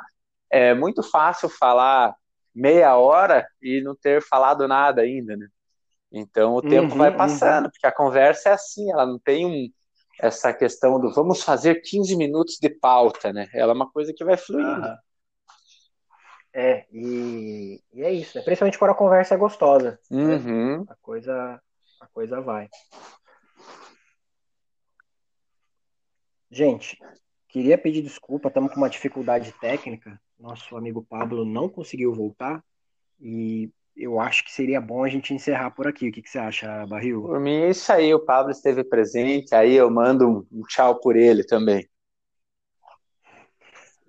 é 0.50 0.74
muito 0.74 1.02
fácil 1.02 1.48
falar 1.48 2.14
meia 2.54 2.94
hora 2.94 3.48
e 3.62 3.80
não 3.80 3.96
ter 3.96 4.20
falado 4.20 4.68
nada 4.68 5.00
ainda, 5.00 5.34
né? 5.38 5.48
Então 6.12 6.54
o 6.54 6.60
tempo 6.60 6.92
uhum, 6.92 6.98
vai 6.98 7.16
passando, 7.16 7.64
uhum. 7.64 7.70
porque 7.70 7.86
a 7.86 7.92
conversa 7.92 8.50
é 8.50 8.52
assim, 8.52 8.92
ela 8.92 9.06
não 9.06 9.18
tem 9.18 9.46
um, 9.46 9.72
essa 10.20 10.52
questão 10.52 11.00
do 11.00 11.10
vamos 11.14 11.42
fazer 11.42 11.76
15 11.76 12.14
minutos 12.14 12.58
de 12.60 12.68
pauta, 12.68 13.32
né? 13.32 13.48
Ela 13.54 13.72
é 13.72 13.74
uma 13.74 13.90
coisa 13.90 14.12
que 14.14 14.22
vai 14.22 14.36
fluindo. 14.36 14.86
Uhum. 14.86 14.96
É, 16.52 16.84
e, 16.92 17.82
e, 17.94 18.02
é 18.02 18.12
isso, 18.12 18.36
né? 18.36 18.44
Principalmente 18.44 18.78
quando 18.78 18.90
a 18.90 18.94
conversa 18.94 19.34
é 19.34 19.38
gostosa. 19.38 19.98
Né? 20.10 20.36
Uhum. 20.36 20.84
A, 20.88 20.94
coisa, 20.96 21.60
a 22.00 22.06
coisa 22.06 22.40
vai. 22.40 22.68
Gente, 26.50 26.98
queria 27.48 27.76
pedir 27.76 28.02
desculpa, 28.02 28.48
estamos 28.48 28.72
com 28.72 28.78
uma 28.78 28.90
dificuldade 28.90 29.52
técnica. 29.60 30.20
Nosso 30.38 30.76
amigo 30.76 31.04
Pablo 31.04 31.44
não 31.44 31.68
conseguiu 31.68 32.14
voltar. 32.14 32.62
E 33.20 33.70
eu 33.96 34.20
acho 34.20 34.44
que 34.44 34.52
seria 34.52 34.80
bom 34.80 35.02
a 35.02 35.08
gente 35.08 35.32
encerrar 35.32 35.70
por 35.70 35.86
aqui. 35.86 36.08
O 36.08 36.12
que, 36.12 36.22
que 36.22 36.28
você 36.28 36.38
acha, 36.38 36.86
Barril? 36.86 37.22
Por 37.22 37.40
mim, 37.40 37.62
é 37.62 37.70
isso 37.70 37.90
aí. 37.92 38.14
O 38.14 38.24
Pablo 38.24 38.52
esteve 38.52 38.84
presente, 38.84 39.54
aí 39.54 39.74
eu 39.74 39.90
mando 39.90 40.28
um, 40.28 40.46
um 40.60 40.62
tchau 40.62 41.00
por 41.00 41.16
ele 41.16 41.44
também. 41.44 41.88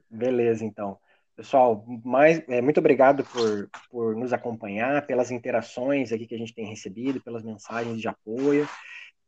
Beleza, 0.10 0.66
então. 0.66 1.00
Pessoal, 1.38 1.86
mais, 2.04 2.42
é, 2.50 2.62
muito 2.62 2.80
obrigado 2.80 3.24
por, 3.24 3.70
por 3.92 4.16
nos 4.16 4.34
acompanhar, 4.34 5.06
pelas 5.06 5.30
interações 5.30 6.12
aqui 6.12 6.26
que 6.26 6.34
a 6.34 6.38
gente 6.38 6.52
tem 6.52 6.66
recebido, 6.66 7.22
pelas 7.22 7.44
mensagens 7.44 8.02
de 8.02 8.08
apoio. 8.08 8.68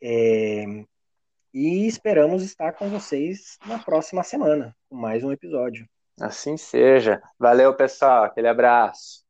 É, 0.01 0.65
e 1.53 1.85
esperamos 1.85 2.41
estar 2.41 2.73
com 2.73 2.89
vocês 2.89 3.59
na 3.63 3.77
próxima 3.77 4.23
semana, 4.23 4.75
com 4.89 4.95
mais 4.95 5.23
um 5.23 5.31
episódio. 5.31 5.87
Assim 6.19 6.57
seja. 6.57 7.21
Valeu, 7.37 7.75
pessoal. 7.75 8.23
Aquele 8.23 8.47
abraço. 8.47 9.23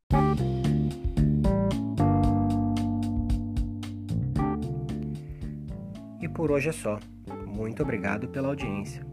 E 6.22 6.30
por 6.30 6.50
hoje 6.50 6.70
é 6.70 6.74
só. 6.74 6.98
Muito 7.46 7.84
obrigado 7.84 8.30
pela 8.30 8.48
audiência. 8.48 9.06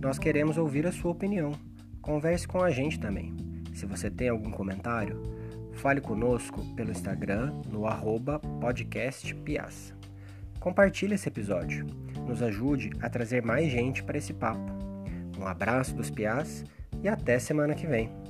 Nós 0.00 0.18
queremos 0.18 0.58
ouvir 0.58 0.88
a 0.88 0.92
sua 0.92 1.12
opinião 1.12 1.52
Converse 2.06 2.46
com 2.46 2.62
a 2.62 2.70
gente 2.70 3.00
também. 3.00 3.34
Se 3.74 3.84
você 3.84 4.08
tem 4.08 4.28
algum 4.28 4.52
comentário, 4.52 5.20
fale 5.72 6.00
conosco 6.00 6.64
pelo 6.76 6.92
Instagram 6.92 7.52
no 7.68 7.84
arroba. 7.84 8.40
Compartilhe 10.60 11.14
esse 11.14 11.28
episódio. 11.28 11.84
Nos 12.24 12.42
ajude 12.42 12.92
a 13.02 13.10
trazer 13.10 13.42
mais 13.42 13.72
gente 13.72 14.04
para 14.04 14.18
esse 14.18 14.32
papo. 14.32 14.70
Um 15.36 15.48
abraço 15.48 15.96
dos 15.96 16.08
Piás 16.08 16.64
e 17.02 17.08
até 17.08 17.40
semana 17.40 17.74
que 17.74 17.88
vem. 17.88 18.25